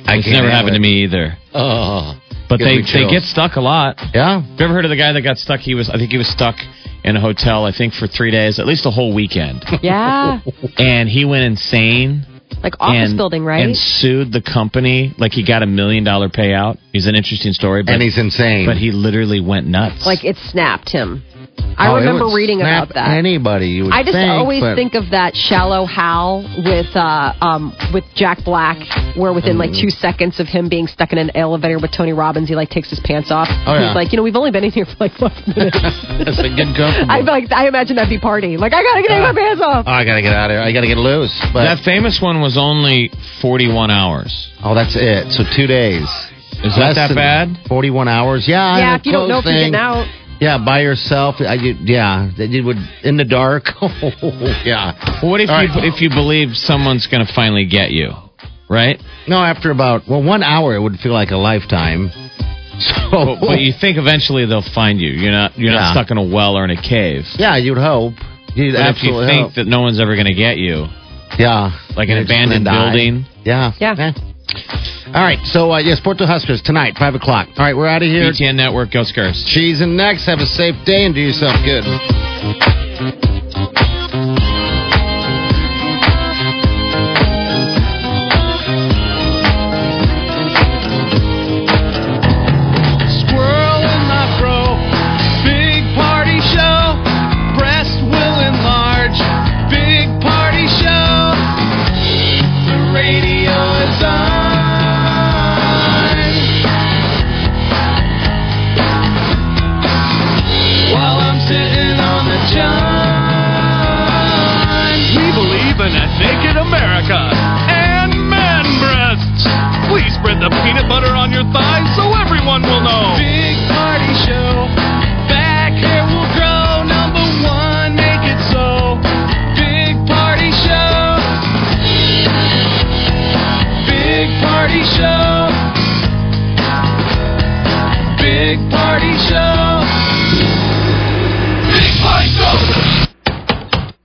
I 0.06 0.16
It's 0.18 0.28
never 0.28 0.50
happened 0.50 0.76
it. 0.76 0.80
to 0.80 0.82
me 0.82 1.04
either. 1.04 1.38
Oh, 1.54 2.16
But 2.50 2.60
they 2.60 2.82
they 2.82 3.08
get 3.10 3.24
stuck 3.24 3.58
a 3.58 3.62
lot. 3.62 3.98
yeah. 4.14 4.40
Have 4.42 4.60
you 4.60 4.66
ever 4.66 4.74
heard 4.74 4.86
of 4.86 4.90
the 4.90 4.96
guy 4.96 5.12
that 5.12 5.22
got 5.22 5.38
stuck? 5.38 5.60
He 5.60 5.76
was 5.76 5.90
I 5.90 5.98
think 5.98 6.10
he 6.12 6.18
was 6.18 6.28
stuck 6.30 6.56
in 7.04 7.16
a 7.18 7.20
hotel. 7.22 7.66
I 7.66 7.74
think 7.74 7.94
for 7.94 8.08
three 8.08 8.32
days, 8.32 8.58
at 8.60 8.66
least 8.66 8.86
a 8.86 8.92
whole 8.92 9.14
weekend, 9.14 9.66
Yeah. 9.84 10.40
and 10.78 11.10
he 11.10 11.26
went 11.26 11.44
insane. 11.44 12.26
Like 12.64 12.74
office 12.80 13.10
and, 13.10 13.18
building, 13.18 13.44
right? 13.46 13.64
And 13.66 13.76
sued 13.78 14.32
the 14.32 14.42
company. 14.42 15.14
Like 15.18 15.32
he 15.32 15.46
got 15.46 15.62
a 15.64 15.66
million 15.68 16.04
dollar 16.04 16.30
payout. 16.30 16.78
He's 16.92 17.06
an 17.06 17.14
interesting 17.16 17.54
story, 17.54 17.84
but 17.84 17.94
And 17.94 18.02
he's 18.02 18.18
insane. 18.18 18.66
but 18.66 18.78
he 18.78 18.92
literally 18.92 19.40
went 19.42 19.68
nuts. 19.68 20.06
like 20.06 20.24
it 20.24 20.38
snapped 20.50 20.90
him. 20.90 21.24
I 21.80 21.92
Oh, 21.92 21.96
remember 21.96 22.26
reading 22.34 22.60
snap 22.60 22.90
about 22.90 22.94
that. 22.96 23.18
Anybody, 23.18 23.68
you 23.70 23.84
would 23.86 23.94
I 23.94 24.02
just 24.02 24.14
think, 24.14 24.32
always 24.32 24.62
but- 24.62 24.76
think 24.76 24.96
of 24.96 25.12
that 25.12 25.36
shallow 25.36 25.86
Hal 25.86 26.42
with 26.66 26.96
uh, 26.96 27.34
um, 27.40 27.76
with 27.94 28.04
Jack 28.16 28.44
Black, 28.44 28.78
where 29.16 29.32
within 29.32 29.58
like 29.60 29.72
Mm. 29.72 29.82
two 29.82 29.90
seconds 29.92 30.40
of 30.40 30.48
him 30.48 30.70
being 30.70 30.88
stuck 30.88 31.12
in 31.14 31.20
an 31.20 31.30
elevator 31.36 31.78
with 31.78 31.92
Tony 31.92 32.14
Robbins, 32.14 32.50
he 32.50 32.56
like 32.56 32.70
takes 32.70 32.90
his 32.90 33.00
pants 33.02 33.30
off. 33.30 33.48
Oh, 33.50 33.74
yeah. 33.76 33.88
He's 33.88 33.96
like, 33.96 34.12
you 34.12 34.18
know, 34.18 34.24
we've 34.24 34.36
only 34.36 34.50
been 34.52 34.64
in 34.64 34.72
here 34.72 34.86
for 34.86 34.96
like 35.00 35.14
five 35.14 35.38
minutes. 35.56 35.78
That's 35.82 36.40
a 36.40 36.50
good 36.50 36.74
comfortable. 36.76 37.12
I 37.12 37.20
like, 37.22 37.52
I 37.52 37.68
imagine 37.68 37.96
that'd 37.98 38.10
be 38.10 38.18
party. 38.20 38.58
Like, 38.58 38.74
I 38.74 38.82
gotta 38.82 39.02
get 39.04 39.22
my 39.22 39.34
pants 39.34 39.62
off. 39.62 39.86
Oh, 39.88 39.92
I 39.92 40.04
gotta 40.04 40.22
get 40.24 40.34
out 40.34 40.50
of 40.50 40.56
here. 40.56 40.62
I 40.62 40.72
gotta 40.74 40.88
get 40.88 40.98
loose. 40.98 41.34
But 41.54 41.64
that 41.66 41.80
famous 41.86 42.20
one 42.22 42.42
was 42.42 42.58
only 42.58 43.12
forty 43.42 43.72
one 43.72 43.92
hours. 43.92 44.50
oh, 44.64 44.74
that's 44.74 44.96
it. 44.96 45.32
So 45.32 45.44
two 45.56 45.68
days. 45.68 46.10
Is 46.64 46.74
that 46.76 46.80
Less 46.80 46.96
that 46.96 47.08
than 47.10 47.16
bad? 47.18 47.60
Forty-one 47.70 48.08
hours. 48.08 48.48
Yeah. 48.48 48.78
yeah, 48.80 48.96
if 48.96 49.06
you 49.06 49.12
don't 49.12 49.30
know 49.30 49.38
if 49.38 49.46
you're 49.46 49.54
getting 49.54 49.76
out. 49.76 50.08
Yeah, 50.40 50.58
by 50.64 50.82
yourself. 50.82 51.36
I, 51.40 51.56
you- 51.56 51.78
yeah, 51.82 52.30
that 52.38 52.50
you 52.50 52.64
would 52.64 52.78
in 53.04 53.18
the 53.18 53.26
dark. 53.26 53.66
yeah. 54.64 55.20
Well, 55.22 55.32
what 55.32 55.42
if 55.42 55.50
All 55.50 55.64
you 55.64 55.70
right. 55.70 55.84
if 55.86 56.02
you 56.02 56.10
believe 56.10 56.56
someone's 56.56 57.08
going 57.08 57.26
to 57.26 57.34
finally 57.34 57.66
get 57.66 57.92
you, 57.92 58.12
right? 58.70 59.02
No, 59.28 59.38
after 59.44 59.72
about 59.72 60.08
well, 60.08 60.22
one 60.24 60.44
hour, 60.44 60.76
it 60.76 60.82
would 60.82 60.98
feel 61.00 61.14
like 61.14 61.32
a 61.32 61.38
lifetime. 61.38 62.12
So, 62.78 63.10
But, 63.10 63.40
but 63.42 63.60
you 63.60 63.74
think 63.82 63.98
eventually 63.98 64.46
they'll 64.46 64.62
find 64.62 65.00
you. 65.02 65.10
You're 65.10 65.32
not 65.32 65.58
you're 65.58 65.72
not 65.72 65.94
stuck 65.94 66.12
in 66.12 66.18
a 66.20 66.24
well 66.24 66.56
or 66.56 66.64
in 66.64 66.70
a 66.70 66.80
cave. 66.80 67.24
yeah, 67.40 67.58
you'd 67.58 67.76
hope. 67.80 68.14
You'd 68.54 68.74
But 68.76 68.94
if 68.96 69.02
you 69.02 69.18
think 69.26 69.48
hope. 69.48 69.56
that 69.56 69.66
no 69.66 69.82
one's 69.82 70.00
ever 70.00 70.14
going 70.14 70.28
to 70.28 70.36
get 70.36 70.58
you, 70.58 70.86
yeah, 71.40 71.72
like 71.96 72.08
an 72.10 72.18
You're 72.18 72.26
just 72.26 72.30
gonna 72.30 72.54
abandoned 72.54 72.66
building. 72.66 73.26
Yeah. 73.44 73.72
Yeah. 73.80 74.12
All 75.14 75.24
right. 75.24 75.40
So 75.46 75.72
uh, 75.72 75.80
yes, 75.80 76.00
Porto 76.00 76.26
Huskers 76.26 76.62
tonight, 76.62 76.96
five 76.98 77.16
o'clock. 77.16 77.48
All 77.58 77.66
right, 77.66 77.76
we're 77.76 77.88
out 77.88 78.02
of 78.04 78.10
here. 78.10 78.32
BTN 78.32 78.56
Network, 78.56 78.92
go 78.92 79.04
Scars. 79.04 79.44
Cheese 79.48 79.82
and 79.82 79.96
next. 79.96 80.26
Have 80.26 80.40
a 80.40 80.46
safe 80.46 80.76
day 80.86 81.06
and 81.06 81.16
do 81.16 81.22
yourself 81.22 81.56
good. 81.66 82.77